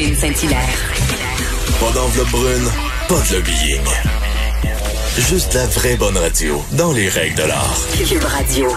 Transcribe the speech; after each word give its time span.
Caroline 0.00 0.16
Saint-Hilaire. 0.16 0.92
Pas 1.78 1.92
d'enveloppe 1.92 2.30
brune, 2.30 2.68
pas 3.06 3.20
de 3.28 3.36
lobbying. 3.36 3.84
Juste 5.18 5.52
la 5.52 5.66
vraie 5.66 5.96
bonne 5.96 6.16
radio, 6.16 6.62
dans 6.78 6.92
les 6.92 7.08
règles 7.10 7.36
de 7.36 7.42
l'art. 7.42 7.76
Cube 8.08 8.24
Radio. 8.24 8.68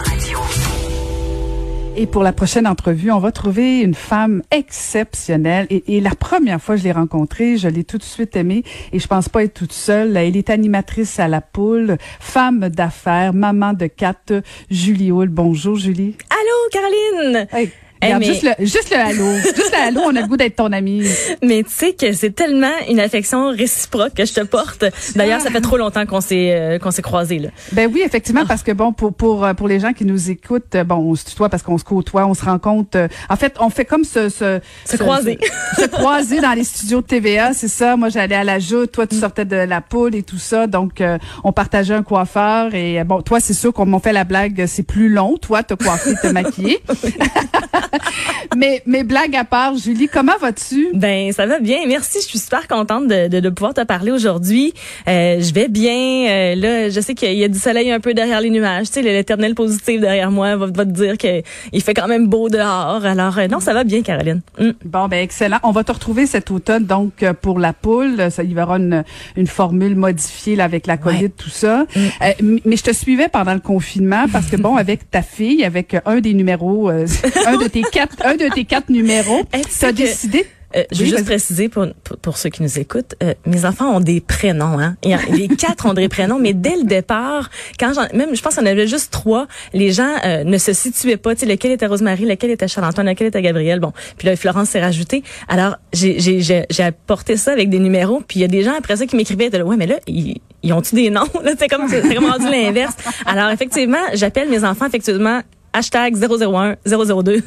Et 1.96 2.08
pour 2.08 2.24
la 2.24 2.34
prochaine 2.34 2.68
entrevue, 2.68 3.10
on 3.12 3.20
va 3.20 3.32
trouver 3.32 3.80
une 3.80 3.94
femme 3.94 4.42
exceptionnelle. 4.52 5.68
Et, 5.70 5.96
et 5.96 6.02
la 6.02 6.14
première 6.14 6.62
fois 6.62 6.76
que 6.76 6.82
je 6.82 6.86
l'ai 6.86 6.92
rencontrée, 6.92 7.58
je 7.58 7.70
l'ai 7.70 7.86
tout 7.86 7.98
de 7.98 8.04
suite 8.04 8.36
aimée. 8.36 8.64
Et 8.92 9.00
je 9.00 9.08
pense 9.08 9.30
pas 9.30 9.46
être 9.46 9.54
toute 9.54 9.74
seule. 9.74 10.18
Elle 10.18 10.36
est 10.36 10.50
animatrice 10.50 11.20
à 11.20 11.30
la 11.30 11.40
poule, 11.40 11.98
femme 12.20 12.68
d'affaires, 12.68 13.34
maman 13.34 13.72
de 13.72 13.88
quatre, 13.88 14.42
Julie 14.70 15.12
Hull. 15.12 15.30
Bonjour, 15.30 15.78
Julie. 15.78 16.18
Allô, 16.30 16.70
Caroline! 16.72 17.48
Hey, 17.54 17.72
Eh, 18.04 18.14
regarde, 18.14 18.22
mais- 18.22 18.28
juste, 18.28 18.44
le, 18.44 18.66
juste 18.66 18.90
le 18.92 18.98
allô. 18.98 19.34
juste 19.44 19.72
le 19.72 19.88
allô, 19.88 20.02
on 20.06 20.16
a 20.16 20.22
le 20.22 20.28
goût 20.28 20.38
d'être 20.38 20.56
ton 20.58 20.72
amie. 20.72 21.04
Mais 21.42 21.64
tu 21.64 21.70
sais 21.72 21.94
que 21.94 22.14
c'est 22.14 22.32
tellement 22.36 22.72
une 22.90 23.00
affection 23.00 23.50
réciproque 23.50 24.14
que 24.16 24.26
je 24.26 24.34
te 24.34 24.42
porte. 24.42 24.86
D'ailleurs, 25.16 25.42
ça 25.42 25.50
fait 25.50 25.62
trop 25.62 25.78
longtemps 25.78 26.06
qu'on 26.06 26.22
s'est 26.22 26.52
euh, 26.54 26.80
qu'on 26.80 26.92
s'est 26.92 27.02
croisés 27.02 27.40
là. 27.40 27.50
Ben 27.72 27.90
oui, 27.94 28.02
Ah. 28.04 28.08
effectivement, 28.08 28.46
parce 28.46 28.64
que 28.64 28.72
bon, 28.72 28.94
pour 28.94 29.14
pour 29.14 29.46
euh, 29.46 29.54
pour 29.54 29.68
les 29.68 29.80
gens 29.80 29.94
qui 29.94 30.06
nous 30.06 30.30
écoutent, 30.30 30.76
euh, 30.76 30.84
bon, 30.84 30.96
on 30.96 31.16
se 31.16 31.26
tutoie 31.26 31.50
parce 31.50 31.64
qu'on 31.64 31.78
se 31.78 31.84
côtoie, 31.84 32.26
on 32.26 32.34
se 32.34 32.46
rencontre. 32.46 32.98
euh, 32.98 33.08
en 33.30 33.36
fait, 33.36 33.56
on 33.60 33.70
fait 33.70 33.86
comme 33.86 34.04
ce 34.04 34.30
ce 34.30 34.60
Se 34.86 34.98
croiser. 34.98 35.38
se, 35.76 35.82
se 35.84 35.88
croiser 35.88 36.40
dans 36.40 36.54
les 36.54 36.64
studios 36.64 37.02
de 37.02 37.08
TVA, 37.08 37.54
c'est 37.54 37.68
ça. 37.68 37.96
Moi, 37.96 38.10
j'allais 38.10 38.36
à 38.36 38.44
la 38.44 38.60
joute, 38.60 38.92
toi, 38.92 39.08
tu 39.08 39.16
sortais 39.18 39.46
de 39.46 39.56
la 39.56 39.82
poule 39.82 40.16
et 40.16 40.24
tout 40.24 40.38
ça, 40.38 40.68
donc 40.68 41.02
euh, 41.02 41.18
on 41.44 41.52
partageait 41.52 41.94
un 41.94 42.04
coiffeur 42.04 42.74
et 42.74 43.00
euh, 43.00 43.04
bon, 43.04 43.22
toi, 43.22 43.40
c'est 43.40 43.54
sûr 43.54 43.74
qu'on 43.74 43.86
m'a 43.86 44.00
fait 44.00 44.14
la 44.14 44.24
blague, 44.24 44.66
c'est 44.68 44.84
plus 44.84 45.10
long, 45.10 45.38
toi, 45.38 45.64
te 45.64 45.74
coiffer, 45.74 46.14
te 46.22 46.28
maquiller. 46.28 46.80
mais 48.58 48.82
mais 48.86 49.04
blague 49.04 49.36
à 49.36 49.44
part, 49.44 49.76
Julie, 49.78 50.08
comment 50.08 50.38
vas-tu? 50.40 50.88
Ben 50.94 51.32
ça 51.32 51.46
va 51.46 51.60
bien, 51.60 51.80
merci. 51.88 52.20
Je 52.22 52.28
suis 52.28 52.40
super 52.40 52.68
contente 52.68 53.08
de, 53.08 53.28
de, 53.28 53.40
de 53.40 53.50
pouvoir 53.50 53.74
te 53.74 53.82
parler 53.84 54.12
aujourd'hui. 54.12 54.74
Euh, 55.08 55.40
je 55.40 55.54
vais 55.54 55.68
bien. 55.68 56.28
Euh, 56.30 56.56
là, 56.56 56.90
je 56.90 57.00
sais 57.00 57.14
qu'il 57.16 57.34
y 57.34 57.44
a 57.44 57.48
du 57.48 57.60
soleil 57.60 57.92
un 57.92 58.00
peu 58.00 58.14
derrière 58.14 58.42
les 58.42 58.50
nuages. 58.50 58.88
Tu 58.88 58.94
sais, 58.94 59.02
l'éternel 59.02 59.56
positif 59.56 60.00
derrière 60.02 60.32
moi 60.32 60.56
va, 60.56 60.68
va 60.68 60.86
te 60.86 60.92
dire 60.92 61.18
que 61.18 61.42
il 61.72 61.82
fait 61.82 61.94
quand 61.94 62.08
même 62.08 62.28
beau 62.28 62.50
dehors. 62.50 63.06
Alors 63.06 63.38
euh, 63.38 63.48
non, 63.48 63.60
ça 63.60 63.74
va 63.74 63.84
bien, 63.84 64.02
Caroline. 64.02 64.42
Mm. 64.60 64.70
Bon, 64.86 65.08
ben 65.08 65.22
excellent. 65.24 65.60
On 65.64 65.72
va 65.72 65.84
te 65.84 65.92
retrouver 65.92 66.26
cet 66.26 66.52
automne, 66.52 66.86
donc 66.86 67.24
euh, 67.24 67.34
pour 67.34 67.60
la 67.60 67.74
poule. 67.74 68.30
Ça, 68.32 68.44
il 68.44 68.52
y 68.52 68.62
aura 68.62 68.78
une, 68.78 69.04
une 69.36 69.48
formule 69.48 69.96
modifiée 69.96 70.56
là, 70.56 70.64
avec 70.66 70.88
la 70.88 70.98
COVID, 70.98 71.14
Ouais. 71.14 71.30
tout 71.30 71.50
ça. 71.50 71.86
Euh, 71.96 72.32
m- 72.40 72.60
mais 72.66 72.76
je 72.76 72.84
te 72.84 72.94
suivais 72.94 73.28
pendant 73.30 73.54
le 73.54 73.60
confinement 73.60 74.26
parce 74.32 74.48
que 74.48 74.56
bon, 74.56 74.76
avec 74.78 75.10
ta 75.12 75.22
fille, 75.22 75.64
avec 75.64 75.96
un 76.06 76.20
des 76.22 76.34
numéros, 76.34 76.90
euh, 76.90 77.06
un 77.46 77.58
de 77.58 77.68
tes 77.68 77.83
quatre, 77.92 78.16
un 78.26 78.36
de 78.36 78.48
tes 78.54 78.66
quatre 78.66 78.90
numéros, 78.90 79.42
Hey, 79.52 79.62
tu 79.64 79.70
tu 79.70 79.76
sais 79.76 79.86
as 79.88 79.92
que- 79.92 79.98
décidé? 79.98 80.46
Euh, 80.76 80.84
je 80.92 80.98
veux 80.98 81.04
Oui, 81.04 81.10
juste 81.12 81.26
préciser 81.26 81.70
pour, 81.70 81.86
pour, 82.04 82.18
pour 82.18 82.36
ceux 82.38 82.50
qui 82.50 82.64
nous 82.64 82.80
écoutent, 82.80 83.14
euh, 83.22 83.36
mes 83.46 83.64
enfants 83.64 83.96
ont 83.96 84.00
des 84.00 84.22
prénoms. 84.22 84.80
Hein? 84.80 84.96
Il 85.04 85.12
y 85.12 85.14
a- 85.14 85.20
les 85.32 85.48
quatre 85.48 85.86
ont 85.86 85.94
des 85.94 86.10
prénoms, 86.10 86.40
mais 86.40 86.54
dès 86.56 86.76
le 86.76 86.84
départ, 86.86 87.52
quand 87.80 87.94
même 88.12 88.36
je 88.36 88.42
pense 88.42 88.56
qu'on 88.56 88.66
avait 88.66 88.88
juste 88.88 89.12
trois, 89.14 89.46
les 89.74 89.92
gens 89.92 90.10
euh, 90.26 90.44
ne 90.44 90.58
se 90.58 90.74
situaient 90.74 91.18
pas. 91.18 91.36
Tu 91.36 91.42
sais, 91.42 91.46
lequel 91.46 91.74
était 91.74 91.86
Rosemary, 91.86 92.26
lequel 92.26 92.50
était 92.50 92.68
Charles-Antoine, 92.68 93.06
lequel 93.08 93.28
était 93.28 93.44
Gabriel. 93.44 93.80
Bon, 93.82 93.94
puis 94.18 94.28
là 94.28 94.36
Florence 94.36 94.70
s'est 94.70 94.82
rajoutée. 94.82 95.22
Alors 95.48 95.76
j'ai 95.94 96.20
j'ai 96.20 96.42
j'ai 96.42 96.66
j'ai 96.72 96.84
apporté 96.84 97.38
ça 97.38 97.52
avec 97.52 97.70
des 97.70 97.78
numéros. 97.78 98.24
Puis 98.28 98.40
il 98.40 98.42
y 98.42 98.46
a 98.46 98.48
des 98.48 98.64
gens 98.64 98.74
après 98.76 98.96
ça 98.96 99.06
qui 99.06 99.16
m'écrivaient, 99.16 99.52
de 99.52 99.62
ouais 99.62 99.78
mais 99.78 99.86
là 99.86 99.98
ils, 100.08 100.42
ils 100.64 100.74
ont-tu 100.74 100.96
des 100.96 101.12
noms? 101.12 101.28
Là 101.44 101.52
C'est 101.56 101.68
comme 101.68 101.88
c'est 101.88 102.16
comme 102.16 102.26
rendu 102.26 102.50
l'inverse. 102.50 102.96
Alors 103.28 103.52
effectivement, 103.52 104.02
j'appelle 104.16 104.50
mes 104.50 104.64
enfants 104.64 104.88
effectivement 104.88 105.42
hashtag 105.74 106.16
001, 106.16 106.76
002, 106.86 107.42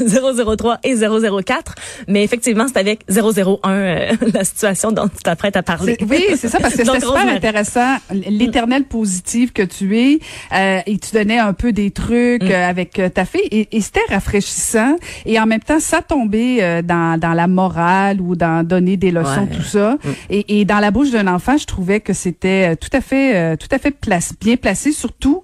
003 0.56 0.78
et 0.84 0.94
004. 0.96 1.74
Mais 2.08 2.24
effectivement, 2.24 2.66
c'est 2.68 2.78
avec 2.78 3.00
001 3.10 3.58
euh, 3.70 4.12
la 4.34 4.44
situation 4.44 4.92
dont 4.92 5.08
tu 5.08 5.22
t'apprêtes 5.22 5.56
à 5.56 5.62
parler. 5.62 5.96
Oui, 6.08 6.24
c'est 6.36 6.48
ça, 6.48 6.58
parce 6.60 6.74
que 6.74 6.84
c'était 6.84 7.00
super 7.00 7.28
intéressant. 7.28 7.96
L'éternelle 8.12 8.84
positive 8.84 9.52
que 9.52 9.62
tu 9.62 9.98
es, 9.98 10.18
euh, 10.54 10.80
et 10.86 10.98
tu 10.98 11.12
donnais 11.14 11.38
un 11.38 11.52
peu 11.52 11.72
des 11.72 11.90
trucs 11.90 12.42
Mm. 12.42 12.50
euh, 12.50 12.68
avec 12.68 12.98
euh, 12.98 13.08
ta 13.08 13.24
fille, 13.24 13.48
et, 13.50 13.68
et 13.76 13.80
c'était 13.80 14.00
rafraîchissant. 14.08 14.96
Et 15.24 15.38
en 15.40 15.46
même 15.46 15.60
temps, 15.60 15.80
ça 15.80 16.02
tombait 16.02 16.58
euh, 16.62 16.82
dans, 16.82 17.18
dans 17.18 17.32
la 17.34 17.46
morale 17.46 18.20
ou 18.20 18.36
dans 18.36 18.66
donner 18.66 18.96
des 18.96 19.10
leçons, 19.10 19.26
Ouais. 19.48 19.54
Mm. 19.54 19.56
tout 19.56 19.62
ça. 19.62 19.96
Et, 20.30 20.60
et 20.60 20.64
dans 20.64 20.78
la 20.78 20.90
bouche 20.90 21.10
d'un 21.10 21.26
enfant, 21.26 21.56
je 21.56 21.64
trouvais 21.66 22.00
que 22.00 22.12
c'était 22.12 22.76
tout 22.76 22.90
à 22.92 23.00
fait, 23.00 23.36
euh, 23.36 23.56
tout 23.56 23.68
à 23.70 23.78
fait 23.78 23.90
place, 23.90 24.32
bien 24.40 24.56
placé, 24.56 24.92
surtout. 24.92 25.42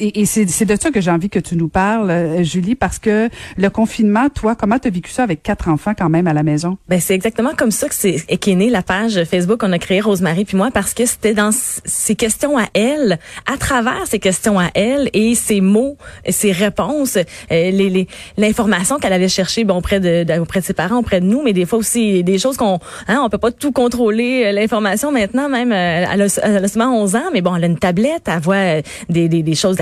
Et, 0.00 0.20
et 0.20 0.24
c'est 0.26 0.44
de 0.64 0.76
ça 0.80 0.90
que 0.90 1.00
j'ai 1.00 1.10
envie 1.10 1.28
que 1.30 1.38
tu 1.38 1.56
nous 1.56 1.68
parles, 1.68 2.10
euh, 2.10 2.42
Julie, 2.42 2.74
parce 2.74 2.98
que 2.98 3.28
le 3.56 3.68
confinement, 3.70 4.28
toi, 4.34 4.54
comment 4.54 4.78
t'as 4.78 4.90
vécu 4.90 5.10
ça 5.10 5.22
avec 5.22 5.42
quatre 5.42 5.68
enfants 5.68 5.92
quand 5.96 6.08
même 6.08 6.26
à 6.26 6.32
la 6.32 6.42
maison? 6.42 6.78
Ben 6.88 7.00
c'est 7.00 7.14
exactement 7.14 7.50
comme 7.56 7.70
ça 7.70 7.88
que 7.88 7.94
c'est 7.94 8.14
qu'est 8.38 8.54
née 8.54 8.70
la 8.70 8.82
page 8.82 9.22
Facebook 9.24 9.60
qu'on 9.60 9.72
a 9.72 9.78
créée 9.78 10.00
Rosemary 10.00 10.44
puis 10.44 10.56
moi 10.56 10.70
parce 10.72 10.94
que 10.94 11.04
c'était 11.06 11.34
dans 11.34 11.50
s- 11.50 11.82
ses 11.84 12.14
questions 12.16 12.56
à 12.58 12.64
elle, 12.74 13.18
à 13.52 13.56
travers 13.58 14.06
ses 14.06 14.18
questions 14.18 14.58
à 14.58 14.68
elle 14.74 15.10
et 15.12 15.34
ses 15.34 15.60
mots, 15.60 15.96
ses 16.28 16.52
réponses, 16.52 17.16
euh, 17.16 17.24
les 17.50 17.90
les- 17.90 18.08
l'information 18.38 18.98
qu'elle 18.98 19.12
avait 19.12 19.28
cherchée 19.28 19.64
bon 19.64 19.76
auprès 19.76 20.00
de, 20.00 20.24
de- 20.24 20.38
auprès 20.40 20.60
de 20.60 20.64
ses 20.64 20.72
parents, 20.74 20.98
auprès 20.98 21.20
de 21.20 21.26
nous, 21.26 21.42
mais 21.42 21.52
des 21.52 21.66
fois 21.66 21.78
aussi 21.78 22.24
des 22.24 22.38
choses 22.38 22.56
qu'on 22.56 22.78
hein, 23.08 23.20
on 23.22 23.28
peut 23.28 23.38
pas 23.38 23.50
tout 23.52 23.72
contrôler 23.72 24.44
euh, 24.46 24.52
l'information 24.52 25.12
maintenant 25.12 25.48
même 25.48 25.72
euh, 25.72 26.06
elle, 26.10 26.22
a, 26.22 26.26
elle 26.42 26.64
a 26.64 26.68
seulement 26.68 27.02
11 27.02 27.16
ans 27.16 27.22
mais 27.32 27.42
bon 27.42 27.54
elle 27.54 27.64
a 27.64 27.66
une 27.66 27.78
tablette, 27.78 28.22
elle 28.26 28.40
voit 28.40 28.80
des 29.08 29.28
des, 29.28 29.42
des 29.42 29.54
choses 29.54 29.76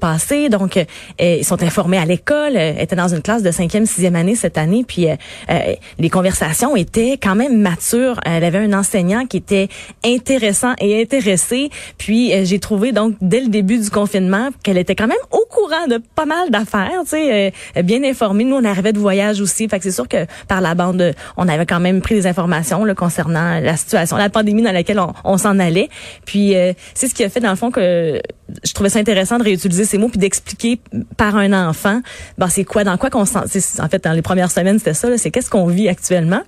passée 0.00 0.48
donc 0.48 0.76
euh, 0.76 0.84
ils 1.18 1.44
sont 1.44 1.62
informés 1.62 1.98
à 1.98 2.04
l'école, 2.04 2.56
euh, 2.56 2.74
elle 2.76 2.82
était 2.82 2.96
dans 2.96 3.14
une 3.14 3.22
classe 3.22 3.42
de 3.42 3.50
cinquième, 3.50 3.86
sixième 3.86 4.16
année 4.16 4.34
cette 4.34 4.58
année 4.58 4.84
puis 4.86 5.08
euh, 5.08 5.16
euh, 5.50 5.74
les 5.98 6.10
conversations 6.10 6.76
étaient 6.76 7.18
quand 7.20 7.34
même 7.34 7.58
matures. 7.60 8.20
Elle 8.24 8.44
avait 8.44 8.58
un 8.58 8.72
enseignant 8.72 9.26
qui 9.26 9.38
était 9.38 9.68
intéressant 10.04 10.74
et 10.80 11.00
intéressé. 11.00 11.70
Puis 11.96 12.32
euh, 12.32 12.44
j'ai 12.44 12.58
trouvé 12.58 12.92
donc 12.92 13.14
dès 13.20 13.40
le 13.40 13.48
début 13.48 13.78
du 13.78 13.90
confinement 13.90 14.50
qu'elle 14.62 14.78
était 14.78 14.94
quand 14.94 15.06
même 15.06 15.16
au 15.30 15.44
courant 15.50 15.86
de 15.88 16.00
pas 16.14 16.26
mal 16.26 16.50
d'affaires, 16.50 17.00
tu 17.02 17.10
sais, 17.10 17.52
euh, 17.76 17.82
bien 17.82 18.02
informée. 18.04 18.44
Nous 18.44 18.56
on 18.56 18.64
arrivait 18.64 18.92
de 18.92 18.98
voyage 18.98 19.40
aussi, 19.40 19.68
fait 19.68 19.78
que 19.78 19.84
c'est 19.84 19.92
sûr 19.92 20.08
que 20.08 20.26
par 20.46 20.60
la 20.60 20.74
bande, 20.74 21.00
euh, 21.00 21.12
on 21.36 21.48
avait 21.48 21.66
quand 21.66 21.80
même 21.80 22.00
pris 22.00 22.14
des 22.14 22.26
informations 22.26 22.84
là, 22.84 22.94
concernant 22.94 23.60
la 23.60 23.76
situation, 23.76 24.16
la 24.16 24.30
pandémie 24.30 24.62
dans 24.62 24.72
laquelle 24.72 25.00
on, 25.00 25.12
on 25.24 25.38
s'en 25.38 25.58
allait. 25.58 25.88
Puis 26.24 26.54
euh, 26.54 26.72
c'est 26.94 27.08
ce 27.08 27.14
qui 27.14 27.24
a 27.24 27.28
fait 27.28 27.40
dans 27.40 27.50
le 27.50 27.56
fond 27.56 27.70
que 27.70 28.20
je 28.64 28.72
trouvais 28.72 28.88
ça 28.88 28.98
intéressant 28.98 29.38
de 29.38 29.44
réutiliser 29.44 29.84
ces 29.84 29.98
mots 29.98 30.08
puis 30.08 30.18
d'expliquer 30.18 30.80
par 31.16 31.36
un 31.36 31.52
enfant, 31.68 32.00
ben 32.38 32.48
c'est 32.48 32.64
quoi, 32.64 32.84
dans 32.84 32.96
quoi 32.96 33.10
qu'on 33.10 33.24
sent. 33.24 33.38
En 33.80 33.88
fait, 33.88 34.02
dans 34.04 34.12
les 34.12 34.22
premières 34.22 34.50
semaines, 34.50 34.78
c'était 34.78 34.94
ça. 34.94 35.08
C'est 35.18 35.30
qu'est-ce 35.30 35.50
qu'on 35.50 35.66
vit 35.66 35.88
actuellement. 35.88 36.40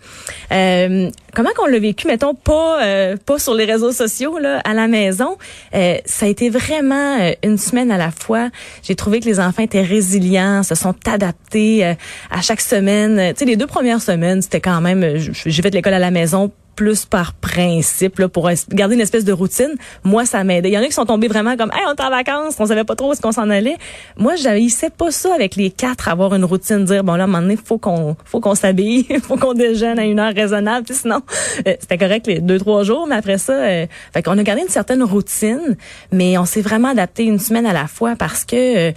Euh, 0.53 1.11
comment 1.35 1.51
qu'on 1.57 1.67
l'a 1.67 1.79
vécu, 1.79 2.07
mettons, 2.07 2.35
pas 2.35 2.83
euh, 2.83 3.17
pas 3.25 3.39
sur 3.39 3.55
les 3.55 3.65
réseaux 3.65 3.93
sociaux 3.93 4.39
là, 4.39 4.59
à 4.65 4.75
la 4.75 4.89
maison. 4.89 5.37
Euh, 5.75 5.99
ça 6.05 6.27
a 6.27 6.29
été 6.29 6.51
vraiment 6.51 7.19
euh, 7.21 7.33
une 7.43 7.59
semaine 7.59 7.91
à 7.91 7.99
la 7.99 8.11
fois. 8.11 8.51
J'ai 8.83 8.95
trouvé 8.95 9.21
que 9.21 9.27
les 9.27 9.39
enfants 9.41 9.63
étaient 9.63 9.83
résilients, 9.83 10.63
se 10.63 10.75
sont 10.75 10.95
adaptés 11.07 11.85
euh, 11.85 11.95
à 12.31 12.41
chaque 12.43 12.61
semaine. 12.61 13.33
Tu 13.35 13.41
sais, 13.41 13.45
les 13.45 13.57
deux 13.57 13.67
premières 13.67 14.01
semaines, 14.03 14.43
c'était 14.43 14.61
quand 14.61 14.81
même. 14.81 15.03
euh, 15.03 15.19
J'ai 15.19 15.63
fait 15.63 15.71
de 15.71 15.77
l'école 15.77 15.95
à 15.95 15.99
la 15.99 16.11
maison 16.11 16.51
plus 16.81 17.05
par 17.05 17.35
principe 17.35 18.21
là, 18.21 18.31
pour 18.31 18.49
garder 18.71 18.95
une 18.95 19.03
espèce 19.03 19.27
de 19.27 19.35
routine. 19.35 19.75
Moi, 20.03 20.25
ça 20.25 20.45
m'aidait. 20.45 20.71
Il 20.71 20.73
y 20.73 20.79
en 20.79 20.81
a 20.81 20.87
qui 20.87 20.93
sont 20.93 21.05
tombés 21.05 21.29
vraiment 21.29 21.55
comme 21.55 21.71
hey, 21.75 21.83
on 21.87 21.95
est 21.95 22.01
en 22.01 22.09
vacances, 22.09 22.55
on 22.59 22.65
savait 22.65 22.85
pas 22.85 22.97
trop 22.97 23.11
où 23.11 23.13
est-ce 23.13 23.21
qu'on 23.21 23.33
s'en 23.33 23.51
allait. 23.51 23.77
Moi, 24.17 24.37
j'haïssais 24.37 24.89
pas 24.89 25.11
ça 25.11 25.35
avec 25.35 25.57
les 25.57 25.71
quatre, 25.71 26.09
avoir 26.09 26.35
une 26.35 26.47
routine, 26.47 26.87
dire 26.87 27.05
bon 27.05 27.17
là, 27.17 27.25
à 27.25 27.27
un 27.27 27.27
moment 27.27 27.43
donné, 27.43 27.59
faut 27.63 27.77
qu'on 27.77 28.17
faut 28.25 28.41
qu'on 28.41 28.55
s'habille, 28.55 29.07
faut 29.23 29.37
qu'on 29.37 29.53
déjeune 29.53 29.99
à 29.99 30.07
une 30.07 30.19
heure 30.19 30.33
raisonnable, 30.33 30.87
puis 30.87 30.95
sinon 30.95 31.21
euh, 31.67 31.75
c'était 31.81 31.99
correct 31.99 32.27
les 32.27 32.39
deux 32.39 32.59
trois 32.59 32.83
jours, 32.83 33.07
mais 33.07 33.17
après 33.17 33.37
ça, 33.37 33.53
euh, 33.53 33.87
fait 34.15 34.23
qu'on 34.23 34.39
a 34.39 34.43
gardé 34.43 34.63
une 34.63 34.69
certaine 34.69 35.03
routine, 35.03 35.77
mais 36.13 36.39
on 36.39 36.47
s'est 36.47 36.63
vraiment 36.63 36.89
adapté 36.89 37.25
une 37.25 37.39
semaine 37.39 37.67
à 37.67 37.75
la 37.75 37.89
fois 37.89 38.17
parce 38.17 38.47
que 38.47 38.89
euh, 38.89 38.93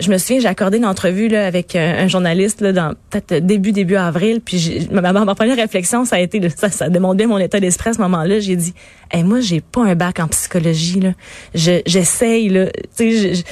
je 0.00 0.10
me 0.10 0.18
souviens, 0.18 0.40
j'ai 0.40 0.48
accordé 0.48 0.78
une 0.78 0.86
entrevue 0.86 1.28
là 1.28 1.46
avec 1.46 1.76
un, 1.76 1.98
un 2.00 2.08
journaliste 2.08 2.62
là 2.62 2.72
dans 2.72 2.94
peut-être 3.10 3.46
début 3.46 3.70
début 3.70 3.94
avril, 3.94 4.40
puis 4.44 4.88
ma, 4.90 5.12
ma, 5.12 5.34
première 5.36 5.56
réflexion 5.56 6.04
ça 6.04 6.16
a 6.16 6.18
été 6.18 6.40
ça, 6.48 6.68
ça 6.68 6.88
démontre 6.88 7.14
bien 7.14 7.27
mon 7.28 7.38
état 7.38 7.60
d'esprit 7.60 7.90
à 7.90 7.92
ce 7.94 8.00
moment-là. 8.00 8.40
J'ai 8.40 8.56
dit, 8.56 8.74
hey, 9.12 9.22
moi 9.22 9.40
j'ai 9.40 9.60
pas 9.60 9.84
un 9.84 9.94
bac 9.94 10.18
en 10.20 10.28
psychologie 10.28 11.00
là, 11.00 11.12
je 11.54 11.80
j'essaye 11.86 12.48
là, 12.48 12.66
tu 12.66 12.72
sais. 12.94 13.10
je- 13.12 13.34
je- 13.38 13.42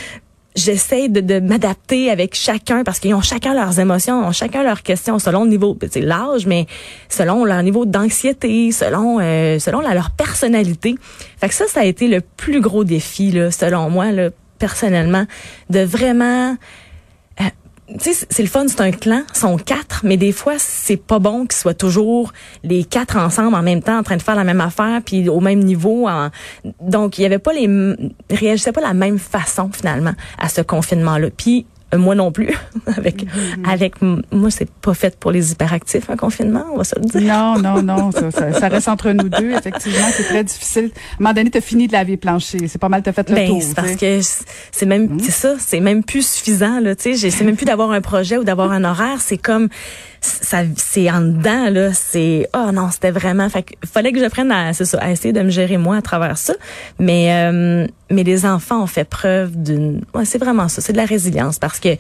J'essaie 0.59 1.11
de, 1.11 1.39
m'adapter 1.39 2.11
avec 2.11 2.35
chacun 2.35 2.83
parce 2.83 2.99
qu'ils 2.99 3.13
ont 3.13 3.21
chacun 3.21 3.53
leurs 3.53 3.79
émotions, 3.79 4.27
ont 4.27 4.33
chacun 4.33 4.63
leurs 4.63 4.83
questions 4.83 5.19
selon 5.19 5.45
le 5.45 5.51
niveau, 5.51 5.77
c'est 5.91 6.01
l'âge, 6.01 6.47
mais 6.47 6.65
selon 7.11 7.45
leur 7.45 7.63
niveau 7.63 7.85
d'anxiété, 7.85 8.73
selon 8.73 9.19
euh, 9.21 9.59
selon 9.59 9.81
la- 9.81 9.93
leur 9.93 10.13
personnalité. 10.13 10.95
Fait 11.39 11.49
que 11.49 11.55
ça, 11.55 11.67
ça 11.69 11.81
a 11.81 11.85
été 11.85 12.09
le 12.09 12.23
plus 12.23 12.63
gros 12.63 12.85
défi 12.85 13.33
là, 13.33 13.51
selon 13.51 13.91
moi 13.91 14.13
là, 14.13 14.31
personnellement, 14.59 15.27
de 15.69 15.81
vraiment 15.81 16.57
tu 17.89 18.13
sais, 18.13 18.27
c'est 18.29 18.43
le 18.43 18.49
fun, 18.49 18.67
c'est 18.69 18.81
un 18.81 18.91
clan, 18.91 19.23
sont 19.33 19.57
quatre, 19.57 20.01
mais 20.05 20.17
des 20.17 20.33
fois, 20.33 20.55
c'est 20.59 20.97
pas 20.97 21.19
bon 21.19 21.47
qu'ils 21.47 21.57
soient 21.57 21.75
toujours 21.75 22.33
les 22.65 22.85
quatre 22.85 23.17
ensemble 23.17 23.55
en 23.55 23.63
même 23.63 23.83
temps, 23.83 23.99
en 23.99 24.03
train 24.03 24.17
de 24.17 24.23
faire 24.23 24.35
la 24.35 24.45
même 24.45 24.61
affaire, 24.61 25.01
puis 25.05 25.29
au 25.29 25.41
même 25.41 25.61
niveau. 25.61 26.09
Donc, 26.81 27.19
il 27.19 27.23
y 27.23 27.25
avait 27.25 27.39
pas 27.39 27.53
les, 27.53 27.69
réagissaient 28.31 28.73
pas 28.73 28.81
la 28.81 28.95
même 28.95 29.19
façon 29.19 29.71
finalement 29.73 30.15
à 30.39 30.49
ce 30.49 30.63
confinement-là. 30.63 31.29
Puis 31.37 31.67
moi 31.95 32.15
non 32.15 32.33
plus. 32.33 32.53
avec, 32.97 33.25
mm-hmm. 33.25 33.71
avec 33.71 33.95
moi, 34.03 34.51
c'est 34.51 34.69
pas 34.71 34.95
fait 34.95 35.17
pour 35.19 35.31
les 35.31 35.53
hyperactifs 35.53 36.11
un 36.11 36.17
confinement, 36.17 36.65
on 36.73 36.79
va 36.79 36.85
se 36.85 36.97
le 36.97 37.05
dire. 37.05 37.21
Non, 37.23 37.59
non, 37.63 37.83
non, 37.83 38.11
ça, 38.13 38.31
ça, 38.31 38.69
reste 38.69 38.89
entre 38.89 39.11
nous 39.13 39.29
deux. 39.29 39.53
Effectivement, 39.53 40.07
c'est 40.13 40.25
très 40.25 40.45
difficile. 40.45 40.91
À 40.95 40.97
un 40.97 41.17
moment 41.21 41.35
donné, 41.35 41.51
t'as 41.51 41.61
fini 41.61 41.87
de 41.87 41.93
laver 41.93 42.17
plancher. 42.17 42.67
C'est 42.69 42.81
pas 42.81 42.89
mal, 42.89 43.03
t'as 43.03 43.13
fait 43.13 43.29
le 43.29 43.35
ben, 43.35 43.49
tour. 43.49 43.63
C'est 43.63 43.75
parce 43.75 43.97
que 43.97 44.21
c'est 44.73 44.87
même, 44.87 45.07
mm-hmm. 45.07 45.23
c'est 45.23 45.33
ça, 45.33 45.55
c'est 45.59 45.81
même 45.81 46.03
plus 46.03 46.27
suffisant 46.27 46.81
là. 46.81 46.97
Tu 46.97 47.17
sais, 47.17 47.31
c'est 47.31 47.45
même 47.45 47.57
plus 47.57 47.67
d'avoir 47.67 47.93
un 47.93 48.01
projet 48.01 48.37
ou 48.37 48.45
d'avoir 48.45 48.73
un 48.73 48.85
horaire. 48.85 49.21
C'est 49.21 49.39
comme 49.39 49.69
ça 50.27 50.63
c'est 50.77 51.11
en 51.11 51.21
dedans 51.21 51.71
là 51.71 51.93
c'est 51.93 52.49
oh 52.55 52.71
non 52.73 52.91
c'était 52.91 53.11
vraiment 53.11 53.49
fait 53.49 53.67
fallait 53.85 54.13
que 54.13 54.21
je 54.21 54.29
prenne 54.29 54.51
à, 54.51 54.73
ça, 54.73 54.99
à 54.99 55.11
essayer 55.11 55.33
de 55.33 55.43
me 55.43 55.51
gérer 55.51 55.77
moi 55.77 55.97
à 55.97 56.03
travers 56.03 56.37
ça. 56.37 56.55
Mais 56.99 57.33
euh, 57.33 57.87
mais 58.11 58.25
les 58.25 58.45
enfants 58.47 58.83
ont 58.83 58.87
fait 58.87 59.05
preuve 59.09 59.51
d'une 59.57 60.03
ouais, 60.15 60.25
c'est 60.25 60.39
vraiment 60.39 60.69
ça 60.69 60.81
c'est 60.81 60.93
de 60.93 60.99
la 60.99 61.05
résilience 61.05 61.59
parce 61.59 61.81
que 61.81 61.97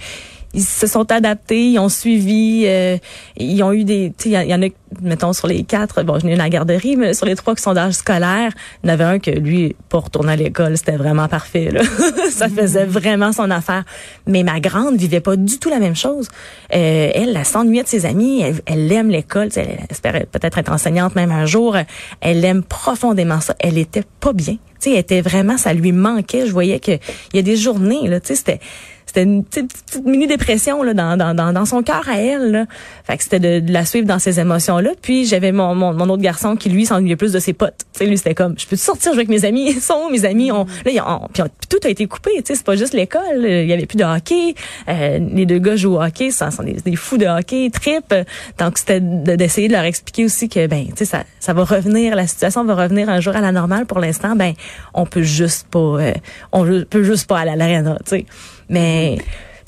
ils 0.54 0.64
se 0.64 0.86
sont 0.86 1.10
adaptés, 1.12 1.70
ils 1.70 1.78
ont 1.78 1.88
suivi, 1.88 2.64
euh, 2.66 2.96
ils 3.36 3.62
ont 3.62 3.72
eu 3.72 3.84
des, 3.84 4.12
il 4.24 4.30
y, 4.30 4.54
en 4.54 4.62
a, 4.62 4.66
mettons 5.02 5.32
sur 5.32 5.48
les 5.48 5.64
quatre, 5.64 6.02
bon, 6.02 6.18
je 6.18 6.26
n'ai 6.26 6.34
eu 6.34 6.36
la 6.36 6.48
garderie, 6.48 6.96
mais 6.96 7.14
sur 7.14 7.26
les 7.26 7.36
trois 7.36 7.54
qui 7.54 7.62
sont 7.62 7.74
d'âge 7.74 7.94
scolaire, 7.94 8.52
il 8.82 8.86
y 8.86 8.90
en 8.90 8.94
avait 8.94 9.04
un 9.04 9.18
que 9.18 9.30
lui, 9.30 9.76
pour 9.88 10.04
retourner 10.04 10.32
à 10.32 10.36
l'école, 10.36 10.76
c'était 10.78 10.96
vraiment 10.96 11.28
parfait. 11.28 11.70
Là. 11.70 11.82
ça 12.30 12.48
faisait 12.48 12.86
vraiment 12.86 13.32
son 13.32 13.50
affaire. 13.50 13.84
Mais 14.26 14.42
ma 14.42 14.60
grande 14.60 14.96
vivait 14.96 15.20
pas 15.20 15.36
du 15.36 15.58
tout 15.58 15.68
la 15.68 15.78
même 15.78 15.96
chose. 15.96 16.28
Euh, 16.74 17.10
elle, 17.14 17.36
elle 17.36 17.44
s'ennuyait 17.44 17.82
de 17.82 17.88
ses 17.88 18.06
amis, 18.06 18.42
elle, 18.66 18.92
aime 18.92 19.10
l'école, 19.10 19.48
elle 19.56 19.80
espérait 19.90 20.26
peut-être 20.30 20.58
être 20.58 20.72
enseignante 20.72 21.16
même 21.16 21.32
un 21.32 21.46
jour. 21.46 21.76
Elle 22.20 22.44
aime 22.44 22.62
profondément 22.62 23.40
ça. 23.40 23.54
Elle 23.58 23.78
était 23.78 24.04
pas 24.20 24.32
bien. 24.32 24.54
Tu 24.80 24.90
sais, 24.90 24.90
elle 24.92 24.98
était 24.98 25.20
vraiment, 25.20 25.58
ça 25.58 25.72
lui 25.74 25.92
manquait. 25.92 26.46
Je 26.46 26.52
voyais 26.52 26.80
que 26.80 26.92
il 26.92 27.36
y 27.36 27.38
a 27.38 27.42
des 27.42 27.56
journées 27.56 28.08
là, 28.08 28.20
tu 28.20 28.28
sais, 28.28 28.34
c'était 28.36 28.60
c'était 29.06 29.22
une 29.22 29.44
petite, 29.44 30.02
mini 30.04 30.26
dépression 30.26 30.82
là 30.82 30.92
dans, 30.92 31.16
dans, 31.16 31.52
dans, 31.52 31.64
son 31.64 31.82
cœur 31.82 32.02
à 32.08 32.18
elle. 32.18 32.50
Là. 32.50 32.66
Fait 33.04 33.16
que 33.16 33.22
c'était 33.22 33.60
de, 33.60 33.72
la 33.72 33.84
suivre 33.84 34.06
dans 34.06 34.18
ces 34.18 34.40
émotions 34.40 34.78
là. 34.78 34.90
Puis 35.00 35.24
j'avais 35.24 35.52
mon, 35.52 35.74
mon, 35.74 36.08
autre 36.08 36.22
garçon 36.22 36.56
qui 36.56 36.68
lui 36.68 36.86
s'ennuyait 36.86 37.16
plus 37.16 37.32
de 37.32 37.38
ses 37.38 37.52
potes. 37.52 37.86
Sais 37.92 38.04
lui 38.04 38.18
c'était 38.18 38.34
comme 38.34 38.58
je 38.58 38.66
peux 38.66 38.76
sortir 38.76 39.12
jouer 39.12 39.20
avec 39.20 39.28
mes 39.28 39.44
amis? 39.44 39.70
Ils 39.70 39.80
sont 39.80 40.10
mes 40.10 40.24
amis? 40.24 40.50
Ont 40.50 40.66
là 40.84 41.08
ont, 41.08 41.28
puis, 41.32 41.42
tout 41.68 41.78
a 41.84 41.88
été 41.88 42.06
coupé. 42.06 42.32
Tu 42.38 42.42
sais 42.46 42.54
c'est 42.56 42.66
pas 42.66 42.74
juste 42.74 42.94
l'école. 42.94 43.44
Il 43.44 43.66
y 43.66 43.72
avait 43.72 43.86
plus 43.86 43.96
de 43.96 44.04
hockey. 44.04 44.54
Euh, 44.88 45.18
les 45.32 45.46
deux 45.46 45.60
gars 45.60 45.76
jouent 45.76 45.96
au 45.96 46.02
hockey. 46.02 46.32
Ça 46.32 46.50
sont 46.50 46.64
des, 46.64 46.96
fous 46.96 47.16
de 47.16 47.26
hockey, 47.26 47.70
trip. 47.70 48.12
Donc 48.58 48.76
c'était 48.76 49.00
d'essayer 49.00 49.68
de, 49.68 49.72
leur 49.72 49.84
expliquer 49.84 50.24
aussi 50.24 50.48
que 50.48 50.66
ben 50.66 50.86
tu 50.88 50.96
sais 50.96 51.04
ça 51.04 51.22
ça 51.38 51.52
va 51.52 51.62
revenir. 51.62 52.16
La 52.16 52.26
situation 52.26 52.64
va 52.64 52.74
revenir 52.74 53.08
un 53.08 53.20
jour 53.20 53.36
à 53.36 53.40
la 53.40 53.52
normale. 53.52 53.86
Pour 53.86 54.00
l'instant 54.00 54.34
ben 54.34 54.54
on 54.94 55.06
peut 55.06 55.22
juste 55.22 55.68
pas 55.68 55.78
euh, 55.78 56.12
on 56.50 56.64
peut 56.90 57.04
juste 57.04 57.28
pas 57.28 57.38
aller 57.38 57.52
à 57.52 57.56
l'arena. 57.56 57.96
Tu 58.04 58.10
sais. 58.10 58.26
Mais 58.68 59.18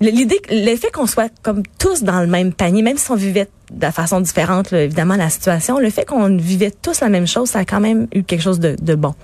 l'idée, 0.00 0.40
l'effet 0.50 0.90
qu'on 0.90 1.06
soit 1.06 1.32
comme 1.42 1.62
tous 1.78 2.02
dans 2.02 2.20
le 2.20 2.26
même 2.26 2.52
panier, 2.52 2.82
même 2.82 2.98
si 2.98 3.10
on 3.10 3.16
vivait 3.16 3.48
de 3.70 3.90
façon 3.90 4.20
différente, 4.20 4.72
évidemment, 4.72 5.16
la 5.16 5.30
situation, 5.30 5.78
le 5.78 5.90
fait 5.90 6.04
qu'on 6.04 6.36
vivait 6.36 6.70
tous 6.70 7.00
la 7.00 7.08
même 7.08 7.26
chose, 7.26 7.50
ça 7.50 7.60
a 7.60 7.64
quand 7.64 7.80
même 7.80 8.06
eu 8.14 8.22
quelque 8.22 8.42
chose 8.42 8.60
de, 8.60 8.76
de 8.80 8.94
bon. 8.94 9.14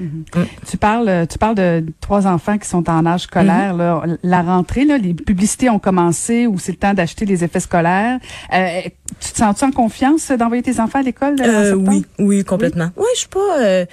Mm-hmm. 0.00 0.38
Mm. 0.40 0.46
Tu 0.68 0.76
parles, 0.76 1.26
tu 1.28 1.38
parles 1.38 1.54
de 1.54 1.84
trois 2.00 2.26
enfants 2.26 2.58
qui 2.58 2.68
sont 2.68 2.88
en 2.88 3.04
âge 3.06 3.22
scolaire. 3.22 3.76
Mm-hmm. 3.76 4.18
La 4.22 4.42
rentrée, 4.42 4.84
là, 4.84 4.98
les 4.98 5.14
publicités 5.14 5.70
ont 5.70 5.78
commencé 5.78 6.46
ou 6.46 6.58
c'est 6.58 6.72
le 6.72 6.78
temps 6.78 6.94
d'acheter 6.94 7.24
les 7.26 7.44
effets 7.44 7.60
scolaires. 7.60 8.18
Euh, 8.52 8.80
tu 9.20 9.32
te 9.32 9.38
sens-tu 9.38 9.64
en 9.64 9.70
confiance 9.70 10.30
d'envoyer 10.30 10.62
tes 10.62 10.80
enfants 10.80 11.00
à 11.00 11.02
l'école 11.02 11.36
euh, 11.40 11.74
Oui, 11.74 12.04
oui, 12.18 12.44
complètement. 12.44 12.90
Oui, 12.96 13.06
je 13.14 13.20
suis 13.20 13.28
pas. 13.28 13.60
Euh, 13.60 13.86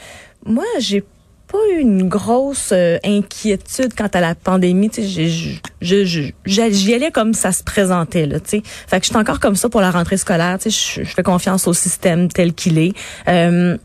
moi, 0.46 0.64
j'ai 0.80 1.04
pas 1.52 1.58
eu 1.74 1.80
une 1.80 2.08
grosse 2.08 2.70
euh, 2.72 2.98
inquiétude 3.04 3.94
quant 3.96 4.10
à 4.14 4.22
la 4.22 4.36
pandémie. 4.36 4.92
J'y 5.02 6.94
allais 6.94 7.12
comme 7.12 7.34
ça 7.34 7.52
se 7.52 7.64
présentait. 7.64 8.26
Là, 8.26 8.38
sais. 8.44 8.62
fait 8.64 9.00
que 9.00 9.06
je 9.06 9.10
suis 9.10 9.18
encore 9.18 9.40
comme 9.40 9.56
ça 9.56 9.68
pour 9.68 9.82
la 9.82 9.92
rentrée 9.92 10.18
scolaire. 10.18 10.58
Je 10.64 11.04
fais 11.04 11.24
confiance 11.24 11.68
au 11.68 11.74
système 11.74 12.30
tel 12.30 12.54
qu'il 12.54 12.78
est. 12.78 12.94
Euh, 13.28 13.78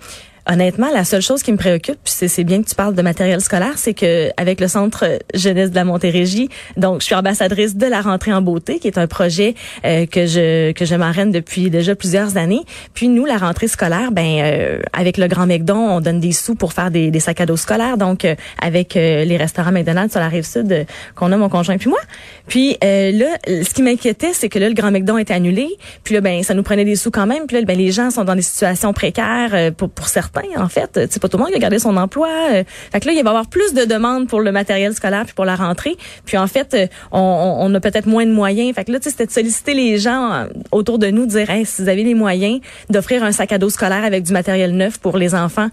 Honnêtement, 0.47 0.91
la 0.93 1.05
seule 1.05 1.23
chose 1.23 1.43
qui 1.43 1.53
me 1.53 1.57
préoccupe, 1.57 1.97
puis 2.05 2.29
c'est 2.29 2.45
bien 2.45 2.63
que 2.63 2.69
tu 2.69 2.75
parles 2.75 2.95
de 2.95 3.01
matériel 3.01 3.41
scolaire, 3.41 3.75
c'est 3.77 3.95
que 3.95 4.29
avec 4.37 4.61
le 4.61 4.69
Centre 4.69 5.19
jeunesse 5.33 5.71
de 5.71 5.75
la 5.75 5.85
Montérégie, 5.85 6.51
donc 6.77 7.01
je 7.01 7.07
suis 7.07 7.15
ambassadrice 7.15 7.77
de 7.77 7.87
la 7.87 8.03
rentrée 8.03 8.31
en 8.31 8.43
beauté, 8.43 8.79
qui 8.79 8.87
est 8.87 8.99
un 8.99 9.07
projet 9.07 9.55
euh, 9.87 10.05
que 10.05 10.27
je 10.27 10.73
que 10.73 10.85
je 10.85 11.31
depuis 11.31 11.71
déjà 11.71 11.95
plusieurs 11.95 12.37
années. 12.37 12.61
Puis 12.93 13.09
nous, 13.09 13.25
la 13.25 13.39
rentrée 13.39 13.69
scolaire, 13.69 14.13
ben 14.13 14.41
euh, 14.43 14.79
avec 14.93 15.17
le 15.17 15.29
Grand 15.29 15.47
McDon, 15.47 15.77
on 15.77 16.01
donne 16.03 16.21
des 16.21 16.33
sous 16.33 16.55
pour 16.55 16.75
faire 16.75 16.91
des, 16.91 17.11
des 17.11 17.21
sacs 17.21 17.41
à 17.41 17.47
dos 17.47 17.57
scolaires. 17.57 17.97
Donc 17.97 18.27
euh, 18.27 18.35
avec 18.61 18.95
les 18.95 19.37
restaurants 19.39 19.73
McDonald's 19.73 20.13
sur 20.13 20.21
la 20.21 20.29
rive 20.29 20.45
sud 20.45 20.87
qu'on 21.15 21.33
a 21.33 21.37
mon 21.39 21.49
conjoint 21.49 21.79
puis 21.79 21.89
moi. 21.89 22.01
Puis 22.49 22.77
là, 22.83 23.39
ce 23.47 23.73
qui 23.73 23.83
m'inquiétait, 23.83 24.35
c'est 24.35 24.51
que 24.51 24.59
là 24.59 24.69
le 24.69 24.75
Grand 24.75 24.91
McDon 24.91 25.17
était 25.17 25.35
annulé. 25.35 25.69
Puis 26.03 26.15
là, 26.15 26.21
ben 26.21 26.43
ça 26.43 26.53
nous 26.53 26.63
prenait 26.63 26.85
des 26.85 26.97
sous 26.97 27.11
quand 27.11 27.27
même. 27.27 27.47
Puis 27.47 27.57
là, 27.57 27.63
ben 27.65 27.79
les 27.79 27.93
gens 27.93 28.11
sont 28.11 28.25
dans 28.25 28.37
des 28.37 28.43
situations 28.43 28.93
précaires 28.93 29.73
pour 29.73 29.89
pour 29.89 30.09
certains 30.09 30.34
en 30.57 30.69
fait. 30.69 31.01
C'est 31.11 31.21
pas 31.21 31.29
tout 31.29 31.37
le 31.37 31.43
monde 31.43 31.51
qui 31.51 31.57
a 31.57 31.61
gardé 31.61 31.79
son 31.79 31.97
emploi. 31.97 32.29
Euh. 32.53 32.65
Fait 32.93 33.01
que 33.01 33.07
là, 33.07 33.13
il 33.13 33.23
va 33.23 33.29
y 33.29 33.29
avoir 33.29 33.47
plus 33.47 33.75
de 33.75 33.85
demandes 33.85 34.29
pour 34.29 34.41
le 34.41 34.53
matériel 34.53 34.95
scolaire 34.95 35.25
puis 35.25 35.35
pour 35.35 35.45
la 35.45 35.57
rentrée. 35.57 35.97
Puis 36.25 36.37
en 36.37 36.47
fait, 36.47 36.75
euh, 36.75 36.87
on, 37.13 37.57
on 37.61 37.75
a 37.75 37.81
peut-être 37.81 38.07
moins 38.07 38.27
de 38.27 38.33
moyens. 38.33 38.75
Fait 38.75 38.85
que 38.85 38.93
là, 38.93 38.99
c'était 39.01 39.27
de 39.27 39.31
solliciter 39.31 39.75
les 39.75 39.99
gens 39.99 40.33
euh, 40.33 40.47
autour 40.73 40.99
de 40.99 41.09
nous, 41.09 41.27
dire, 41.27 41.51
hey, 41.51 41.65
si 41.65 41.83
vous 41.83 41.89
avez 41.89 42.05
les 42.05 42.15
moyens 42.15 42.61
d'offrir 42.91 43.23
un 43.25 43.33
sac 43.33 43.53
à 43.53 43.59
dos 43.59 43.71
scolaire 43.71 44.05
avec 44.05 44.25
du 44.25 44.33
matériel 44.33 44.73
neuf 44.77 44.99
pour 44.99 45.17
les 45.19 45.35
enfants 45.35 45.69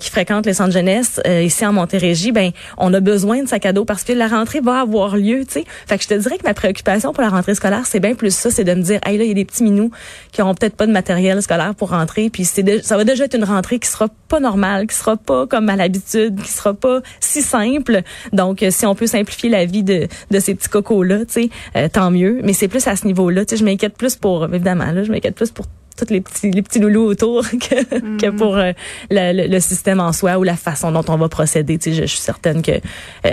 qui 0.00 0.10
fréquentent 0.10 0.46
les 0.46 0.54
centres 0.54 0.72
jeunesse 0.72 1.20
ici 1.26 1.64
en 1.64 1.72
Montérégie, 1.72 2.32
ben 2.32 2.50
on 2.76 2.92
a 2.94 3.00
besoin 3.00 3.42
de 3.42 3.48
sac 3.48 3.66
à 3.66 3.72
dos 3.72 3.84
parce 3.84 4.04
que 4.04 4.12
la 4.12 4.28
rentrée 4.28 4.60
va 4.60 4.80
avoir 4.80 5.16
lieu, 5.16 5.44
tu 5.44 5.60
sais. 5.60 5.64
Fait 5.86 5.96
que 5.96 6.02
je 6.02 6.08
te 6.08 6.14
dirais 6.14 6.38
que 6.38 6.44
ma 6.44 6.54
préoccupation 6.54 7.12
pour 7.12 7.22
la 7.22 7.28
rentrée 7.28 7.54
scolaire, 7.54 7.86
c'est 7.86 8.00
bien 8.00 8.14
plus 8.14 8.34
ça, 8.34 8.50
c'est 8.50 8.64
de 8.64 8.74
me 8.74 8.82
dire, 8.82 9.00
hey 9.06 9.18
là, 9.18 9.24
il 9.24 9.28
y 9.28 9.30
a 9.30 9.34
des 9.34 9.44
petits 9.44 9.62
minous 9.62 9.90
qui 10.32 10.42
auront 10.42 10.54
peut-être 10.54 10.76
pas 10.76 10.86
de 10.86 10.92
matériel 10.92 11.40
scolaire 11.42 11.74
pour 11.74 11.90
rentrer, 11.90 12.30
puis 12.30 12.44
c'est 12.44 12.64
ça 12.82 12.96
va 12.96 13.04
déjà 13.04 13.24
être 13.24 13.34
une 13.34 13.44
rentrée 13.44 13.78
qui 13.78 13.88
sera 13.88 14.05
pas 14.28 14.40
normal, 14.40 14.86
qui 14.86 14.94
sera 14.94 15.16
pas 15.16 15.46
comme 15.46 15.68
à 15.68 15.76
l'habitude, 15.76 16.40
qui 16.40 16.50
sera 16.50 16.74
pas 16.74 17.00
si 17.20 17.42
simple. 17.42 18.02
Donc, 18.32 18.62
euh, 18.62 18.70
si 18.70 18.86
on 18.86 18.94
peut 18.94 19.06
simplifier 19.06 19.50
la 19.50 19.64
vie 19.64 19.82
de, 19.82 20.08
de 20.30 20.40
ces 20.40 20.54
petits 20.54 20.68
cocos-là, 20.68 21.24
tu 21.26 21.32
sais, 21.32 21.50
euh, 21.76 21.88
tant 21.88 22.10
mieux. 22.10 22.40
Mais 22.42 22.52
c'est 22.52 22.68
plus 22.68 22.86
à 22.86 22.96
ce 22.96 23.06
niveau-là. 23.06 23.44
Tu 23.44 23.50
sais, 23.50 23.60
je 23.60 23.64
m'inquiète 23.64 23.96
plus 23.96 24.16
pour, 24.16 24.44
évidemment, 24.46 24.90
là, 24.92 25.04
je 25.04 25.10
m'inquiète 25.10 25.34
plus 25.34 25.50
pour 25.50 25.66
tous 25.98 26.12
les 26.12 26.20
petits 26.20 26.50
les 26.50 26.60
petits 26.60 26.78
loulous 26.78 27.06
autour 27.06 27.42
que, 27.48 28.18
que 28.18 28.26
mm. 28.26 28.36
pour 28.36 28.58
euh, 28.58 28.72
le, 29.10 29.48
le, 29.48 29.60
système 29.60 29.98
en 29.98 30.12
soi 30.12 30.36
ou 30.36 30.42
la 30.42 30.56
façon 30.56 30.92
dont 30.92 31.04
on 31.08 31.16
va 31.16 31.30
procéder. 31.30 31.78
Tu 31.78 31.94
sais, 31.94 32.02
je, 32.02 32.04
suis 32.04 32.18
certaine 32.18 32.60
que 32.60 32.72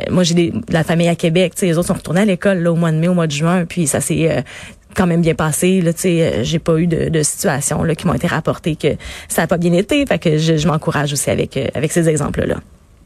moi 0.09 0.23
j'ai 0.23 0.33
des 0.33 0.53
la 0.69 0.85
famille 0.85 1.09
à 1.09 1.15
Québec, 1.15 1.55
tu 1.55 1.59
sais, 1.59 1.65
les 1.65 1.77
autres 1.77 1.89
sont 1.89 1.93
retournés 1.95 2.21
à 2.21 2.25
l'école 2.25 2.59
là 2.59 2.71
au 2.71 2.75
mois 2.75 2.93
de 2.93 2.97
mai, 2.97 3.09
au 3.09 3.13
mois 3.13 3.27
de 3.27 3.33
juin, 3.33 3.65
puis 3.65 3.85
ça 3.85 3.99
s'est 3.99 4.45
quand 4.93 5.07
même 5.07 5.21
bien 5.21 5.35
passé. 5.35 5.81
Là, 5.81 5.93
tu 5.93 6.01
sais, 6.01 6.21
euh, 6.21 6.43
j'ai 6.43 6.59
pas 6.59 6.77
eu 6.77 6.87
de, 6.87 7.09
de 7.09 7.23
situations 7.23 7.83
là, 7.83 7.95
qui 7.95 8.07
m'ont 8.07 8.13
été 8.13 8.27
rapportées 8.27 8.75
que 8.75 8.95
ça 9.27 9.43
a 9.43 9.47
pas 9.47 9.57
bien 9.57 9.73
été. 9.73 10.05
Fait 10.05 10.19
que 10.19 10.37
je, 10.37 10.57
je 10.57 10.67
m'encourage 10.67 11.13
aussi 11.13 11.29
avec 11.29 11.57
euh, 11.57 11.67
avec 11.73 11.91
ces 11.91 12.09
exemples-là. 12.09 12.57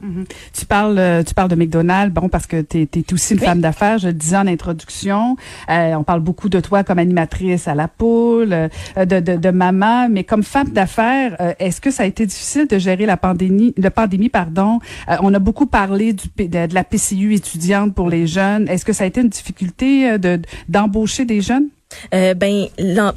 Mm-hmm. 0.03 0.25
Tu 0.53 0.65
parles, 0.67 0.99
euh, 0.99 1.23
tu 1.23 1.33
parles 1.33 1.49
de 1.49 1.55
McDonald's, 1.55 2.13
bon 2.13 2.29
parce 2.29 2.45
que 2.45 2.61
tu 2.61 2.81
es, 2.81 3.13
aussi 3.13 3.33
une 3.33 3.39
femme 3.39 3.61
d'affaires. 3.61 3.97
Je 3.97 4.07
le 4.07 4.13
disais 4.13 4.37
en 4.37 4.45
introduction, 4.45 5.35
on 5.67 6.03
parle 6.03 6.19
beaucoup 6.19 6.49
de 6.49 6.59
toi 6.59 6.83
comme 6.83 6.99
animatrice 6.99 7.67
à 7.67 7.73
la 7.73 7.87
poule, 7.87 8.69
de, 8.95 9.19
de, 9.19 9.37
de, 9.37 9.49
maman, 9.49 10.07
mais 10.07 10.23
comme 10.23 10.43
femme 10.43 10.69
d'affaires, 10.69 11.55
est-ce 11.57 11.81
que 11.81 11.89
ça 11.89 12.03
a 12.03 12.05
été 12.05 12.27
difficile 12.27 12.67
de 12.67 12.77
gérer 12.77 13.07
la 13.07 13.17
pandémie, 13.17 13.73
la 13.75 13.89
pandémie 13.89 14.29
pardon? 14.29 14.79
On 15.07 15.33
a 15.33 15.39
beaucoup 15.39 15.65
parlé 15.65 16.13
du, 16.13 16.27
de, 16.47 16.71
la 16.71 16.83
PCU 16.83 17.33
étudiante 17.33 17.95
pour 17.95 18.07
les 18.07 18.27
jeunes. 18.27 18.67
Est-ce 18.67 18.85
que 18.85 18.93
ça 18.93 19.03
a 19.03 19.07
été 19.07 19.21
une 19.21 19.29
difficulté 19.29 20.19
de 20.19 20.39
d'embaucher 20.69 21.25
des 21.25 21.41
jeunes? 21.41 21.69
Euh, 22.13 22.33
ben, 22.33 22.67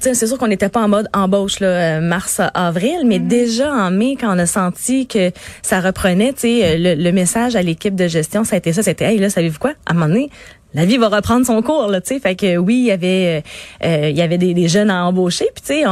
c'est 0.00 0.26
sûr 0.26 0.38
qu'on 0.38 0.48
n'était 0.48 0.68
pas 0.68 0.82
en 0.82 0.88
mode 0.88 1.08
embauche 1.12 1.60
là, 1.60 1.68
euh, 1.68 2.00
mars 2.00 2.40
avril, 2.54 3.02
mais 3.04 3.18
mm-hmm. 3.18 3.26
déjà 3.26 3.72
en 3.72 3.90
mai, 3.90 4.16
quand 4.20 4.34
on 4.34 4.38
a 4.38 4.46
senti 4.46 5.06
que 5.06 5.30
ça 5.62 5.80
reprenait, 5.80 6.32
tu 6.32 6.40
sais, 6.40 6.78
le, 6.78 6.94
le, 6.94 7.12
message 7.12 7.56
à 7.56 7.62
l'équipe 7.62 7.94
de 7.94 8.06
gestion, 8.06 8.44
ça 8.44 8.56
a 8.56 8.58
été 8.58 8.72
ça, 8.72 8.82
c'était 8.82 9.06
hey 9.06 9.18
là, 9.18 9.30
savez-vous 9.30 9.58
quoi, 9.58 9.72
à 9.86 9.90
un 9.90 9.94
moment 9.94 10.06
donné, 10.06 10.30
la 10.74 10.84
vie 10.84 10.98
va 10.98 11.08
reprendre 11.08 11.44
son 11.44 11.62
cours 11.62 11.88
là, 11.88 12.00
tu 12.00 12.14
sais. 12.14 12.20
Fait 12.20 12.34
que 12.34 12.56
oui, 12.56 12.76
il 12.76 12.86
y 12.86 12.90
avait 12.90 13.42
euh, 13.84 14.08
il 14.10 14.16
y 14.16 14.22
avait 14.22 14.38
des, 14.38 14.68
jeunes 14.68 14.90
à 14.90 15.04
embaucher, 15.04 15.46
puis 15.54 15.62
tu 15.66 15.82
sais, 15.82 15.84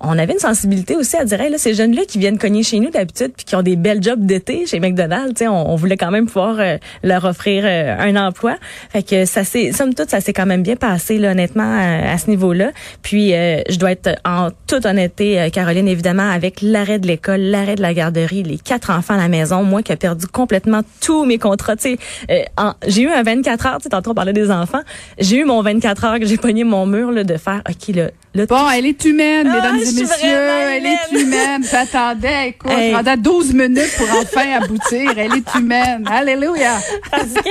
on, 0.00 0.18
avait 0.18 0.32
une 0.32 0.38
sensibilité 0.38 0.96
aussi 0.96 1.16
à 1.16 1.24
dire 1.24 1.40
hey, 1.40 1.50
là 1.50 1.58
ces 1.58 1.74
jeunes 1.74 1.94
là 1.94 2.02
qui 2.06 2.18
viennent 2.18 2.38
cogner 2.38 2.62
chez 2.62 2.80
nous 2.80 2.90
d'habitude 2.90 3.32
puis 3.36 3.44
qui 3.44 3.54
ont 3.56 3.62
des 3.62 3.76
belles 3.76 4.02
jobs 4.02 4.24
d'été 4.24 4.66
chez 4.66 4.80
McDonald's, 4.80 5.34
tu 5.34 5.44
sais, 5.44 5.48
on, 5.48 5.76
voulait 5.76 5.96
quand 5.96 6.10
même 6.10 6.26
pouvoir 6.26 6.56
euh, 6.58 6.76
leur 7.02 7.24
offrir 7.24 7.64
euh, 7.66 7.96
un 7.98 8.16
emploi. 8.16 8.56
Fait 8.90 9.02
que 9.02 9.24
ça 9.24 9.44
c'est 9.44 9.72
somme 9.72 9.94
toute 9.94 10.10
ça 10.10 10.20
s'est 10.20 10.32
quand 10.32 10.46
même 10.46 10.62
bien 10.62 10.76
passé 10.76 11.18
là 11.18 11.30
honnêtement 11.30 11.78
à, 11.78 12.18
ce 12.18 12.28
niveau-là. 12.30 12.72
Puis 13.02 13.30
je 13.30 13.78
dois 13.78 13.92
être 13.92 14.16
en 14.24 14.48
toute 14.66 14.86
honnêteté 14.86 15.48
Caroline 15.52 15.88
évidemment 15.88 16.28
avec 16.28 16.60
l'arrêt 16.62 16.98
de 16.98 17.06
l'école, 17.06 17.40
l'arrêt 17.40 17.74
de 17.74 17.82
la 17.82 17.94
garderie, 17.94 18.42
les 18.42 18.58
quatre 18.58 18.90
enfants 18.90 19.14
à 19.14 19.18
la 19.18 19.28
maison, 19.28 19.62
moi 19.62 19.82
qui 19.82 19.92
ai 19.92 19.96
perdu 19.96 20.26
complètement 20.26 20.80
tous 21.00 21.24
mes 21.24 21.38
contrats, 21.38 21.76
tu 21.76 21.96
sais, 22.28 22.46
j'ai 22.86 23.02
eu 23.02 23.08
un 23.08 23.22
24 23.22 23.66
heures, 23.66 23.78
tu 23.78 23.88
sais 23.88 23.94
parlait 24.26 24.32
des 24.32 24.50
enfants. 24.50 24.80
J'ai 25.18 25.38
eu 25.38 25.44
mon 25.44 25.62
24 25.62 26.04
heures 26.04 26.18
que 26.18 26.26
j'ai 26.26 26.36
pogné 26.36 26.64
mon 26.64 26.86
mur 26.86 27.10
là, 27.12 27.24
de 27.24 27.36
faire, 27.36 27.62
OK, 27.68 27.94
là, 27.94 28.10
là 28.34 28.46
Bon, 28.46 28.68
elle 28.70 28.86
est 28.86 29.04
humaine, 29.04 29.46
Ah, 29.50 29.54
mesdames 29.54 29.76
et 29.76 30.00
messieurs. 30.00 30.06
Elle 30.24 30.86
est 30.86 31.22
humaine. 31.22 31.62
J'attendais, 31.70 32.48
écoute, 32.48 32.70
Hey. 32.72 32.92
pendant 32.92 33.16
12 33.16 33.52
minutes 33.54 33.94
pour 33.96 34.06
enfin 34.10 34.50
aboutir. 34.60 35.12
Elle 35.16 35.34
est 35.34 35.54
humaine. 35.54 36.04
Alléluia. 36.10 36.72
parce 37.10 37.32
que 37.32 37.50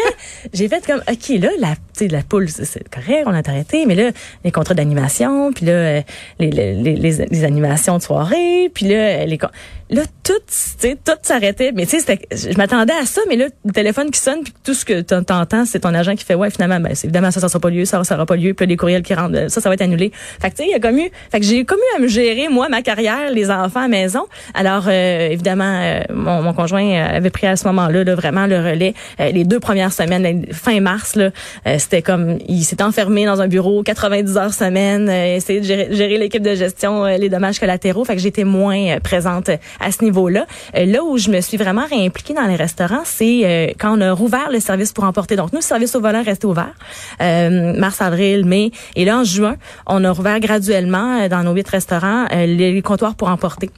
j'ai 0.53 0.67
fait 0.67 0.86
comme 0.86 1.01
OK 1.10 1.29
là 1.39 1.50
la 1.60 1.75
tu 1.75 1.82
sais 1.94 2.08
la 2.10 2.22
poule 2.24 2.50
c'est- 2.50 2.84
correct 2.94 3.24
on 3.25 3.34
a 3.34 3.39
arrêté 3.48 3.86
mais 3.86 3.96
là 3.96 4.12
les 4.44 4.51
contrats 4.51 4.74
d'animation 4.74 5.53
puis 5.53 5.65
là 5.65 5.72
euh, 5.72 6.01
les, 6.39 6.50
les, 6.51 6.74
les, 6.75 6.96
les- 7.29 7.44
animations 7.46 7.98
de 7.98 8.03
soirée 8.03 8.70
puis 8.74 8.86
là 8.88 9.25
les 9.25 9.38
là 9.89 10.01
tout 10.24 10.34
tout 11.06 11.12
s'arrêtait. 11.22 11.72
Mais 11.74 11.86
tu 11.86 12.00
sais 12.00 12.20
je 12.32 12.58
m'attendais 12.58 12.94
à 12.94 13.06
ça 13.06 13.22
mais 13.30 13.36
là 13.36 13.46
le 13.65 13.72
téléphone 13.72 14.10
qui 14.12 14.20
sonne 14.20 14.44
puis 14.44 14.54
tout 14.63 14.74
ce 14.74 14.84
que 14.84 15.01
t'en- 15.01 15.24
t'entends 15.24 15.65
c'est 15.65 15.80
ton 15.80 15.94
agent 15.94 16.15
qui 16.15 16.25
fait 16.25 16.34
ouais 16.36 16.50
finalement 16.50 16.80
ben 16.80 16.92
évidemment 17.04 17.30
ça 17.32 17.39
ça 17.39 17.48
sera 17.50 17.60
pas 17.60 17.70
lieu 17.70 17.86
ça 17.86 18.04
ça 18.04 18.15
aura 18.15 18.25
pas 18.25 18.36
lieu 18.36 18.54
puis 18.54 18.65
les 18.65 18.77
courriels 18.77 19.04
qui 19.04 19.13
rentrent 19.13 19.38
euh, 19.38 19.50
ça 19.50 19.62
ça 19.62 19.70
va 19.70 19.75
être 19.75 19.82
annulé. 19.84 20.12
Fait 20.42 20.50
que 20.50 20.56
tu 20.56 20.63
sais 20.63 20.70
il 20.70 20.72
y 20.72 20.75
a 20.75 20.80
comme 20.80 20.98
eu 20.98 21.12
fait 21.32 21.39
que 21.39 21.46
j'ai 21.46 21.65
comme 21.65 21.77
eu 21.80 21.98
à 21.98 22.00
me 22.01 22.08
gérer 22.08 22.48
moi 22.50 22.68
ma 22.70 22.82
carrière 22.82 23.30
les 23.32 23.51
enfants 23.51 23.82
à 23.84 23.88
maison. 23.88 24.25
Alors 24.56 24.86
euh, 24.88 25.30
évidemment 25.30 25.80
euh, 25.84 26.00
mon, 26.12 26.42
mon 26.42 26.54
conjoint 26.54 26.84
euh, 26.84 27.18
avait 27.18 27.30
pris 27.30 27.46
à 27.48 27.56
ce 27.56 27.65
moment-là 27.68 28.04
là, 28.04 28.15
vraiment 28.15 28.48
le 28.48 28.58
relais. 28.58 28.94
Euh, 29.20 29.30
les 29.32 29.44
deux 29.44 29.60
premières 29.60 29.94
semaines 29.94 30.46
fin 30.51 30.80
mars 30.80 31.15
là 31.15 31.30
euh, 31.68 31.75
c'était 31.77 32.01
comme 32.01 32.39
il 32.48 32.63
s'est 32.63 32.82
enfermé 32.82 33.25
dans 33.25 33.42
un 33.42 33.48
bureau 33.48 33.84
90 33.84 34.38
heures 34.38 34.54
semaine 34.54 35.10
essayer 35.10 35.60
de 35.60 35.65
gérer, 35.65 35.88
gérer 35.92 36.18
l'équipe 36.18 36.42
de 36.42 36.56
gestion 36.56 37.06
les 37.06 37.30
dommages 37.30 37.60
collatéraux. 37.60 38.04
Fait 38.06 38.15
que 38.15 38.22
j'étais 38.22 38.44
moins 38.44 38.98
présente 39.04 39.50
à 39.79 39.91
ce 39.91 40.03
niveau-là 40.03 40.46
Euh, 40.75 40.86
là 40.86 41.03
où 41.03 41.17
je 41.17 41.29
me 41.29 41.41
suis 41.41 41.58
vraiment 41.58 41.86
réimpliquée 41.89 42.34
dans 42.34 42.48
les 42.48 42.55
restaurants 42.55 43.03
c'est 43.05 43.41
euh, 43.44 43.67
quand 43.79 43.98
on 43.98 44.01
a 44.01 44.12
rouvert 44.12 44.50
le 44.51 44.60
service 44.60 44.91
pour 44.94 45.03
emporter 45.03 45.36
donc 45.36 45.51
nous 45.53 45.60
le 45.60 45.63
service 45.63 45.96
au 45.96 46.01
volant 46.01 46.24
restait 46.24 46.46
ouvert 46.46 46.74
euh, 47.22 47.74
mars 47.77 48.01
avril 48.01 48.46
mai 48.46 48.72
et 48.96 49.05
là 49.05 49.17
en 49.20 49.24
juin 49.24 49.55
on 49.88 50.03
a 50.03 50.12
rouvert 50.12 50.39
graduellement 50.39 51.27
dans 51.27 51.44
nos 51.44 51.53
huit 51.53 51.67
restaurants 51.67 52.25
les, 52.32 52.82
comptoirs 52.82 53.15
pour 53.15 53.29
emporter 53.29 53.70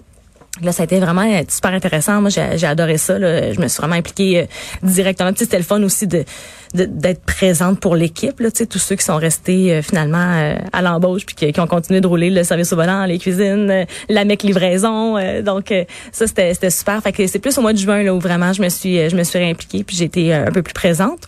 Là, 0.63 0.72
ça 0.72 0.82
a 0.82 0.86
été 0.86 1.00
vraiment 1.00 1.24
super 1.48 1.72
intéressant. 1.72 2.20
Moi, 2.20 2.32
j'ai 2.32 2.66
adoré 2.66 2.98
ça. 2.98 3.20
Là. 3.20 3.54
Je 3.54 3.60
me 3.62 3.68
suis 3.68 3.77
vraiment 3.80 3.94
impliquée 3.96 4.39
euh, 4.39 4.46
directement. 4.82 5.30
Le 5.30 5.62
fun 5.62 5.84
aussi 5.84 6.08
de- 6.08 6.25
d'être 6.74 7.22
présente 7.22 7.80
pour 7.80 7.96
l'équipe. 7.96 8.40
Là, 8.40 8.50
tous 8.52 8.80
ceux 8.80 8.96
qui 8.96 9.04
sont 9.04 9.18
restés 9.18 9.74
euh, 9.74 9.82
finalement 9.82 10.34
euh, 10.36 10.56
à 10.74 10.82
l'embauche 10.82 11.26
puis 11.26 11.36
qui, 11.36 11.60
ont 11.60 11.68
continué 11.68 12.02
de 12.02 12.08
rouler 12.08 12.30
le 12.30 12.44
service 12.44 12.74
au 12.74 12.76
volant, 12.76 13.06
les 13.06 13.20
cuisines, 13.20 13.70
euh, 13.70 13.86
la 14.10 14.26
mec 14.26 14.44
livraison. 14.44 15.18
donc, 15.42 15.74
ça, 16.12 16.28
c'était 16.28 16.54
c'était 16.54 16.70
super. 16.70 17.02
Fait 17.02 17.12
que 17.12 17.28
c'est 17.28 17.40
plus 17.40 17.58
au 17.58 17.62
mois 17.62 17.74
de 17.74 17.78
juin 17.78 18.04
là 18.04 18.14
où 18.14 18.20
vraiment 18.20 18.54
je 18.54 18.62
me 18.62 18.70
suis 18.70 19.10
je 19.10 19.16
me 19.16 19.24
suis 19.24 19.40
réimpliquée 19.40 19.84
puis 19.84 19.96
j'ai 19.96 20.06
été 20.06 20.34
euh, 20.34 20.48
un 20.48 20.52
peu 20.52 20.62
plus 20.62 20.74
présente. 20.74 21.28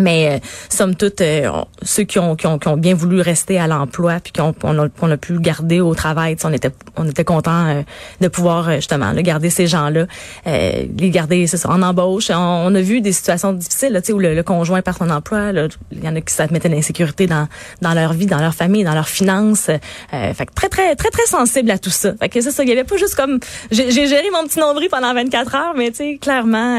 Mais 0.00 0.36
euh, 0.36 0.38
somme 0.68 0.94
toute, 0.94 1.20
euh, 1.20 1.50
ceux 1.82 2.04
qui 2.04 2.18
ont, 2.18 2.36
qui 2.36 2.46
ont 2.46 2.58
qui 2.58 2.68
ont 2.68 2.76
bien 2.76 2.94
voulu 2.94 3.20
rester 3.20 3.58
à 3.58 3.66
l'emploi 3.66 4.20
puis 4.20 4.32
qu'on 4.32 4.54
on 4.62 4.78
a, 4.78 4.88
on 5.00 5.10
a 5.10 5.16
pu 5.16 5.38
garder 5.40 5.80
au 5.80 5.94
travail, 5.94 6.36
on 6.44 6.52
était 6.52 6.70
on 6.96 7.08
était 7.08 7.24
content 7.24 7.66
euh, 7.66 7.82
de 8.20 8.28
pouvoir 8.28 8.68
euh, 8.68 8.76
justement 8.76 9.12
là, 9.12 9.22
garder 9.22 9.50
ces 9.50 9.66
gens-là, 9.66 10.06
euh, 10.46 10.70
les 10.96 11.10
garder 11.10 11.46
ça, 11.46 11.68
en 11.68 11.82
embauche. 11.82 12.30
On, 12.30 12.34
on 12.34 12.74
a 12.74 12.80
vu 12.80 13.00
des 13.00 13.12
situations 13.12 13.52
difficiles 13.52 13.92
là, 13.92 14.00
où 14.12 14.18
le, 14.18 14.34
le 14.34 14.42
conjoint 14.42 14.82
perd 14.82 14.98
son 14.98 15.10
emploi. 15.10 15.52
Il 15.92 16.04
y 16.04 16.08
en 16.08 16.16
a 16.16 16.20
qui 16.20 16.32
ça 16.32 16.46
mettait 16.50 16.68
l'insécurité 16.68 17.26
dans 17.26 17.48
dans 17.80 17.94
leur 17.94 18.12
vie, 18.12 18.26
dans 18.26 18.40
leur 18.40 18.54
famille, 18.54 18.84
dans 18.84 18.94
leurs 18.94 19.08
finances. 19.08 19.68
Euh, 19.68 20.34
fait 20.34 20.46
que 20.46 20.54
très 20.54 20.68
très 20.68 20.94
très 20.96 21.10
très 21.10 21.26
sensible 21.26 21.70
à 21.70 21.78
tout 21.78 21.90
ça. 21.90 22.14
Fait 22.20 22.28
que 22.28 22.40
c'est 22.40 22.50
ça, 22.50 22.62
il 22.62 22.68
y 22.68 22.72
avait 22.72 22.84
pas 22.84 22.96
juste 22.96 23.14
comme 23.14 23.38
j'ai 23.70 23.90
géré 23.90 24.28
mon 24.32 24.46
petit 24.46 24.58
nombril 24.58 24.88
pendant 24.90 25.14
24 25.14 25.54
heures, 25.54 25.74
mais 25.76 25.90
tu 25.90 25.96
sais 25.96 26.18
clairement 26.20 26.78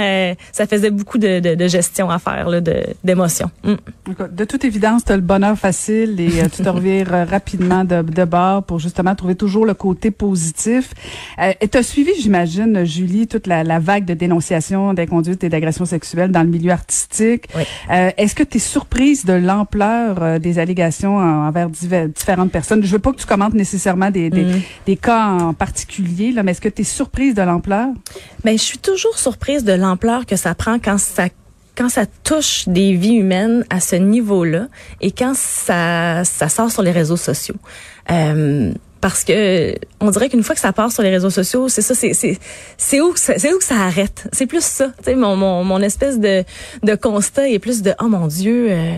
ça 0.51 0.67
faisait 0.67 0.91
beaucoup 0.91 1.17
de, 1.17 1.39
de, 1.39 1.55
de 1.55 1.67
gestion 1.67 2.09
à 2.09 2.19
faire 2.19 2.49
là, 2.49 2.61
de 2.61 3.10
Mm. 3.63 3.73
De 4.31 4.45
toute 4.45 4.63
évidence, 4.65 5.05
tu 5.05 5.11
as 5.11 5.15
le 5.15 5.21
bonheur 5.21 5.57
facile 5.57 6.19
et 6.19 6.41
euh, 6.41 6.47
tu 6.53 6.63
te 6.63 6.69
revires 6.77 7.13
euh, 7.13 7.25
rapidement 7.25 7.83
de, 7.83 8.01
de 8.01 8.23
bord 8.25 8.63
pour 8.63 8.79
justement 8.79 9.15
trouver 9.15 9.35
toujours 9.35 9.65
le 9.65 9.73
côté 9.73 10.11
positif. 10.11 10.91
Euh, 11.39 11.53
et 11.61 11.67
tu 11.67 11.77
as 11.77 11.83
suivi, 11.83 12.11
j'imagine, 12.19 12.83
Julie, 12.85 13.27
toute 13.27 13.47
la, 13.47 13.63
la 13.63 13.79
vague 13.79 14.05
de 14.05 14.13
dénonciations 14.13 14.93
d'inconduite 14.93 15.43
et 15.43 15.49
d'agressions 15.49 15.85
sexuelles 15.85 16.31
dans 16.31 16.43
le 16.43 16.49
milieu 16.49 16.71
artistique. 16.71 17.45
Oui. 17.55 17.63
Euh, 17.91 18.11
Est-ce 18.17 18.35
que 18.35 18.43
tu 18.43 18.57
es 18.57 18.59
surprise 18.59 19.25
de 19.25 19.33
l'ampleur 19.33 20.39
des 20.39 20.59
allégations 20.59 21.17
en- 21.17 21.47
envers 21.47 21.69
différentes 21.69 22.51
personnes? 22.51 22.83
Je 22.83 22.91
veux 22.91 22.99
pas 22.99 23.11
que 23.11 23.17
tu 23.17 23.25
commentes 23.25 23.53
nécessairement 23.53 24.11
des, 24.11 24.29
des, 24.29 24.41
Mm. 24.43 24.61
des 24.87 24.97
cas 24.97 25.27
en 25.27 25.53
particulier, 25.53 26.31
là, 26.31 26.43
mais 26.43 26.51
est-ce 26.51 26.61
que 26.61 26.69
tu 26.69 26.81
es 26.81 26.85
surprise 26.85 27.33
de 27.35 27.41
l'ampleur? 27.41 27.87
Ben, 28.43 28.57
je 28.57 28.63
suis 28.63 28.77
toujours 28.79 29.17
surprise 29.17 29.63
de 29.63 29.73
l'ampleur 29.73 30.25
que 30.25 30.35
ça 30.35 30.55
prend 30.55 30.79
quand 30.79 30.97
ça 30.97 31.27
quand 31.75 31.89
ça 31.89 32.05
touche 32.23 32.67
des 32.67 32.93
vies 32.93 33.15
humaines 33.15 33.65
à 33.69 33.79
ce 33.79 33.95
niveau-là 33.95 34.67
et 34.99 35.11
quand 35.11 35.35
ça 35.35 36.23
ça 36.25 36.49
sort 36.49 36.71
sur 36.71 36.81
les 36.81 36.91
réseaux 36.91 37.17
sociaux. 37.17 37.55
Euh, 38.11 38.71
parce 39.01 39.23
que 39.23 39.73
on 39.99 40.11
dirait 40.11 40.29
qu'une 40.29 40.43
fois 40.43 40.53
que 40.53 40.61
ça 40.61 40.73
part 40.73 40.91
sur 40.91 41.01
les 41.01 41.09
réseaux 41.09 41.31
sociaux, 41.31 41.69
c'est 41.69 41.81
ça, 41.81 41.95
c'est 41.95 42.13
c'est 42.13 42.37
c'est 42.77 43.01
où 43.01 43.13
c'est 43.15 43.53
où 43.53 43.57
que 43.57 43.63
ça 43.63 43.77
arrête. 43.77 44.27
C'est 44.31 44.45
plus 44.45 44.63
ça. 44.63 44.91
Tu 44.99 45.05
sais, 45.05 45.15
mon, 45.15 45.35
mon 45.35 45.63
mon 45.63 45.79
espèce 45.81 46.19
de 46.19 46.43
de 46.83 46.95
constat 46.95 47.49
est 47.49 47.59
plus 47.59 47.81
de 47.81 47.93
oh 47.99 48.07
mon 48.07 48.27
Dieu. 48.27 48.67
Euh, 48.69 48.95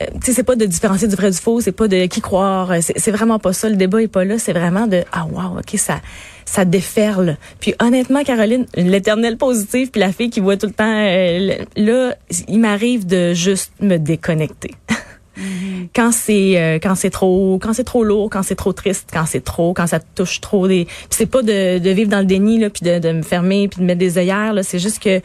euh, 0.00 0.06
tu 0.14 0.26
sais, 0.26 0.32
c'est 0.32 0.42
pas 0.42 0.56
de 0.56 0.66
différencier 0.66 1.06
du 1.08 1.14
vrai 1.14 1.30
du 1.30 1.36
faux, 1.36 1.60
c'est 1.60 1.72
pas 1.72 1.88
de 1.88 2.06
qui 2.06 2.20
croire, 2.20 2.72
euh, 2.72 2.78
c'est 2.80 3.10
vraiment 3.10 3.38
pas 3.38 3.52
ça. 3.52 3.68
Le 3.68 3.76
débat 3.76 4.02
est 4.02 4.08
pas 4.08 4.24
là, 4.24 4.38
c'est 4.38 4.52
vraiment 4.52 4.86
de 4.86 5.04
ah 5.12 5.26
wow, 5.30 5.58
ok 5.58 5.78
ça 5.78 6.00
ça 6.44 6.64
déferle. 6.64 7.36
Puis 7.60 7.74
honnêtement, 7.80 8.22
Caroline, 8.22 8.66
l'éternelle 8.76 9.36
positive, 9.36 9.90
puis 9.90 10.00
la 10.00 10.12
fille 10.12 10.30
qui 10.30 10.40
voit 10.40 10.56
tout 10.56 10.66
le 10.66 10.72
temps, 10.72 10.84
euh, 10.84 11.64
là, 11.76 12.16
il 12.48 12.60
m'arrive 12.60 13.06
de 13.06 13.32
juste 13.34 13.72
me 13.80 13.96
déconnecter. 13.96 14.72
quand 15.94 16.12
c'est 16.12 16.60
euh, 16.60 16.78
quand 16.80 16.94
c'est 16.94 17.10
trop 17.10 17.58
quand 17.60 17.72
c'est 17.72 17.82
trop 17.82 18.04
lourd 18.04 18.30
quand 18.30 18.44
c'est 18.44 18.54
trop 18.54 18.72
triste 18.72 19.08
quand 19.12 19.26
c'est 19.26 19.42
trop 19.42 19.74
quand 19.74 19.88
ça 19.88 19.98
touche 19.98 20.40
trop 20.40 20.68
des 20.68 20.84
puis 20.84 21.06
c'est 21.10 21.26
pas 21.26 21.42
de, 21.42 21.78
de 21.78 21.90
vivre 21.90 22.08
dans 22.08 22.20
le 22.20 22.24
déni 22.24 22.60
là 22.60 22.70
puis 22.70 22.84
de, 22.84 23.00
de 23.00 23.10
me 23.10 23.22
fermer 23.22 23.66
puis 23.66 23.80
de 23.80 23.84
mettre 23.84 23.98
des 23.98 24.16
œillères 24.16 24.52
là 24.52 24.62
c'est 24.62 24.78
juste 24.78 25.02
que 25.02 25.20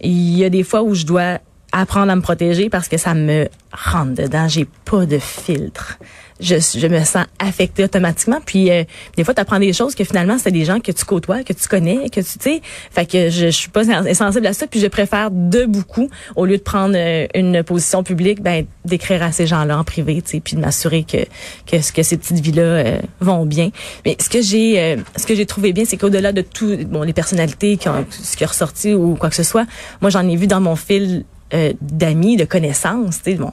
il 0.00 0.38
y 0.38 0.44
a 0.44 0.48
des 0.48 0.62
fois 0.62 0.82
où 0.82 0.94
je 0.94 1.04
dois 1.04 1.40
apprendre 1.72 2.10
à 2.10 2.16
me 2.16 2.22
protéger 2.22 2.70
parce 2.70 2.88
que 2.88 2.96
ça 2.96 3.14
me 3.14 3.48
rentre 3.72 4.14
dedans. 4.22 4.48
J'ai 4.48 4.66
pas 4.84 5.06
de 5.06 5.18
filtre. 5.18 5.98
Je, 6.40 6.54
je 6.54 6.86
me 6.86 7.02
sens 7.02 7.26
affectée 7.40 7.84
automatiquement. 7.84 8.38
Puis 8.44 8.70
euh, 8.70 8.84
des 9.16 9.24
fois 9.24 9.34
tu 9.34 9.40
apprends 9.40 9.58
des 9.58 9.72
choses 9.72 9.94
que 9.96 10.04
finalement 10.04 10.38
c'est 10.38 10.52
des 10.52 10.64
gens 10.64 10.78
que 10.78 10.92
tu 10.92 11.04
côtoies 11.04 11.42
que 11.42 11.52
tu 11.52 11.66
connais 11.68 12.08
que 12.10 12.20
tu 12.20 12.36
sais. 12.40 12.62
Fait 12.92 13.06
que 13.06 13.28
je, 13.28 13.46
je 13.46 13.50
suis 13.50 13.70
pas 13.70 13.82
sensible 14.14 14.46
à 14.46 14.52
ça. 14.52 14.66
Puis 14.66 14.80
je 14.80 14.86
préfère 14.86 15.30
de 15.32 15.64
beaucoup 15.64 16.08
au 16.36 16.46
lieu 16.46 16.56
de 16.56 16.62
prendre 16.62 16.94
euh, 16.96 17.26
une 17.34 17.62
position 17.64 18.02
publique 18.04 18.40
ben 18.40 18.64
d'écrire 18.84 19.22
à 19.22 19.32
ces 19.32 19.46
gens-là 19.46 19.78
en 19.78 19.84
privé 19.84 20.22
tu 20.22 20.30
sais 20.30 20.40
puis 20.40 20.56
de 20.56 20.60
m'assurer 20.60 21.02
que 21.04 21.24
que 21.66 21.92
que 21.92 22.02
ces 22.02 22.16
petites 22.16 22.38
vies 22.38 22.52
là 22.52 23.00
vont 23.20 23.44
bien. 23.44 23.70
Mais 24.06 24.16
ce 24.20 24.30
que 24.30 24.40
j'ai 24.40 24.80
euh, 24.80 24.96
ce 25.16 25.26
que 25.26 25.34
j'ai 25.34 25.46
trouvé 25.46 25.72
bien 25.72 25.84
c'est 25.84 25.96
qu'au-delà 25.96 26.32
de 26.32 26.42
tout 26.42 26.78
bon 26.86 27.02
les 27.02 27.12
personnalités 27.12 27.76
qui 27.76 27.88
ont 27.88 28.06
ce 28.10 28.36
qui 28.36 28.44
est 28.44 28.46
ressorti 28.46 28.94
ou 28.94 29.16
quoi 29.16 29.28
que 29.28 29.36
ce 29.36 29.42
soit 29.42 29.66
moi 30.00 30.10
j'en 30.10 30.26
ai 30.28 30.36
vu 30.36 30.46
dans 30.46 30.60
mon 30.60 30.76
fil 30.76 31.24
euh, 31.54 31.72
d'amis, 31.80 32.36
de 32.36 32.44
connaissances, 32.44 33.22
tu 33.22 33.32
sais, 33.32 33.36
bon, 33.36 33.50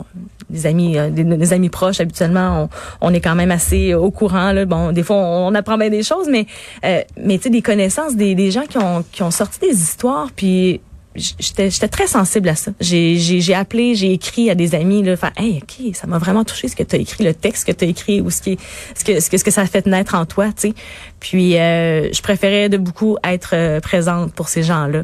des 0.50 0.66
amis, 0.66 0.98
euh, 0.98 1.10
des, 1.10 1.54
amis 1.54 1.70
proches 1.70 2.02
habituellement, 2.02 2.70
on, 3.02 3.14
est 3.14 3.22
quand 3.22 3.36
même 3.36 3.52
assez 3.52 3.94
au 3.94 4.12
courant 4.12 4.52
là. 4.52 4.66
Bon, 4.66 4.92
des 4.92 5.02
fois 5.02 5.16
on, 5.16 5.48
on 5.48 5.56
apprend 5.56 5.78
bien 5.78 5.90
des 5.90 6.04
choses, 6.04 6.28
mais 6.30 6.46
euh, 6.84 7.02
mais 7.18 7.38
tu 7.38 7.44
sais 7.44 7.50
des 7.50 7.62
connaissances, 7.62 8.16
des, 8.16 8.36
des 8.36 8.52
gens 8.52 8.66
qui 8.66 8.78
ont 8.78 9.04
qui 9.12 9.24
ont 9.24 9.32
sorti 9.32 9.60
des 9.60 9.82
histoires, 9.82 10.28
puis 10.36 10.82
j'étais 11.15 11.69
j'étais 11.69 11.88
très 11.88 12.07
sensible 12.07 12.50
à 12.50 12.55
ça. 12.55 12.72
J'ai 12.79 13.17
j'ai 13.17 13.53
appelé, 13.53 13.95
j'ai 13.95 14.12
écrit 14.13 14.50
à 14.50 14.55
des 14.55 14.75
amis 14.75 15.03
là, 15.03 15.15
faire 15.15 15.31
hey, 15.38 15.62
OK, 15.62 15.95
ça 15.95 16.07
m'a 16.07 16.17
vraiment 16.17 16.43
touché 16.43 16.67
ce 16.67 16.75
que 16.75 16.84
tu 16.84 16.95
as 16.95 17.00
écrit, 17.00 17.24
le 17.24 17.34
texte 17.34 17.67
que 17.67 17.72
tu 17.72 17.86
as 17.86 17.88
écrit 17.88 18.22
ou 18.22 18.29
ce 18.29 18.41
qui 18.41 18.57
ce 18.95 19.03
que 19.03 19.19
ce 19.19 19.29
que 19.29 19.38
ce 19.38 19.43
que 19.43 19.51
ça 19.51 19.62
a 19.62 19.65
fait 19.65 19.86
naître 19.86 20.15
en 20.15 20.25
toi, 20.25 20.48
tu 20.48 20.69
sais. 20.69 20.74
Puis 21.19 21.57
euh, 21.57 22.12
je 22.12 22.22
préférais 22.22 22.69
de 22.69 22.77
beaucoup 22.77 23.17
être 23.24 23.51
euh, 23.53 23.79
présente 23.79 24.34
pour 24.34 24.50
ces 24.50 24.63
gens-là 24.63 25.03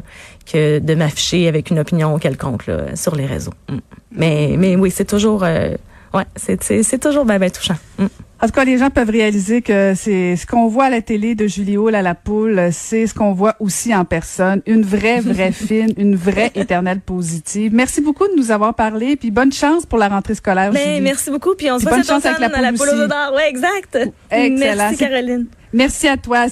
que 0.50 0.78
de 0.78 0.94
m'afficher 0.94 1.48
avec 1.48 1.70
une 1.70 1.78
opinion 1.78 2.18
quelconque 2.18 2.66
là, 2.66 2.94
sur 2.96 3.16
les 3.16 3.26
réseaux. 3.26 3.54
Mm. 3.68 3.78
Mais 4.12 4.54
mais 4.58 4.76
oui, 4.76 4.90
c'est 4.90 5.06
toujours 5.06 5.44
euh, 5.44 5.74
ouais, 6.14 6.24
c'est 6.36 7.00
toujours 7.00 7.24
ben 7.24 7.38
ben 7.38 7.50
touchant. 7.50 7.76
Mm. 7.98 8.06
En 8.42 8.46
tout 8.46 8.54
cas, 8.54 8.64
les 8.64 8.76
gens 8.76 8.90
peuvent 8.90 9.08
réaliser 9.08 9.62
que 9.62 9.94
c'est 9.94 10.34
ce 10.34 10.46
qu'on 10.48 10.66
voit 10.66 10.86
à 10.86 10.90
la 10.90 11.00
télé 11.00 11.36
de 11.36 11.46
Julie 11.46 11.76
Hall 11.76 11.94
à 11.94 12.02
la 12.02 12.16
poule, 12.16 12.70
c'est 12.72 13.06
ce 13.06 13.14
qu'on 13.14 13.32
voit 13.32 13.54
aussi 13.60 13.94
en 13.94 14.04
personne. 14.04 14.62
Une 14.66 14.82
vraie, 14.82 15.20
vraie 15.20 15.52
fine, 15.52 15.92
une 15.96 16.16
vraie 16.16 16.50
éternelle 16.56 16.98
positive. 16.98 17.72
Merci 17.72 18.00
beaucoup 18.00 18.26
de 18.26 18.34
nous 18.36 18.50
avoir 18.50 18.74
parlé, 18.74 19.14
puis 19.14 19.30
bonne 19.30 19.52
chance 19.52 19.86
pour 19.86 20.00
la 20.00 20.08
rentrée 20.08 20.34
scolaire, 20.34 20.72
Mais 20.72 20.94
Julie. 20.94 21.00
merci 21.02 21.30
beaucoup, 21.30 21.54
puis 21.54 21.70
on 21.70 21.78
se 21.78 21.84
voit 21.84 21.92
bonne 21.92 22.04
chance 22.04 22.26
avec 22.26 22.40
la 22.40 22.48
automne 22.48 22.58
à 22.58 22.72
la 22.72 22.76
poule 22.76 22.88
poule 22.88 23.02
odeurs. 23.02 23.32
Ouais, 23.32 23.48
exact. 23.48 24.10
Excellent. 24.32 24.76
Merci 24.76 24.96
Caroline. 24.96 25.46
Merci 25.72 26.08
à 26.08 26.16
toi. 26.16 26.48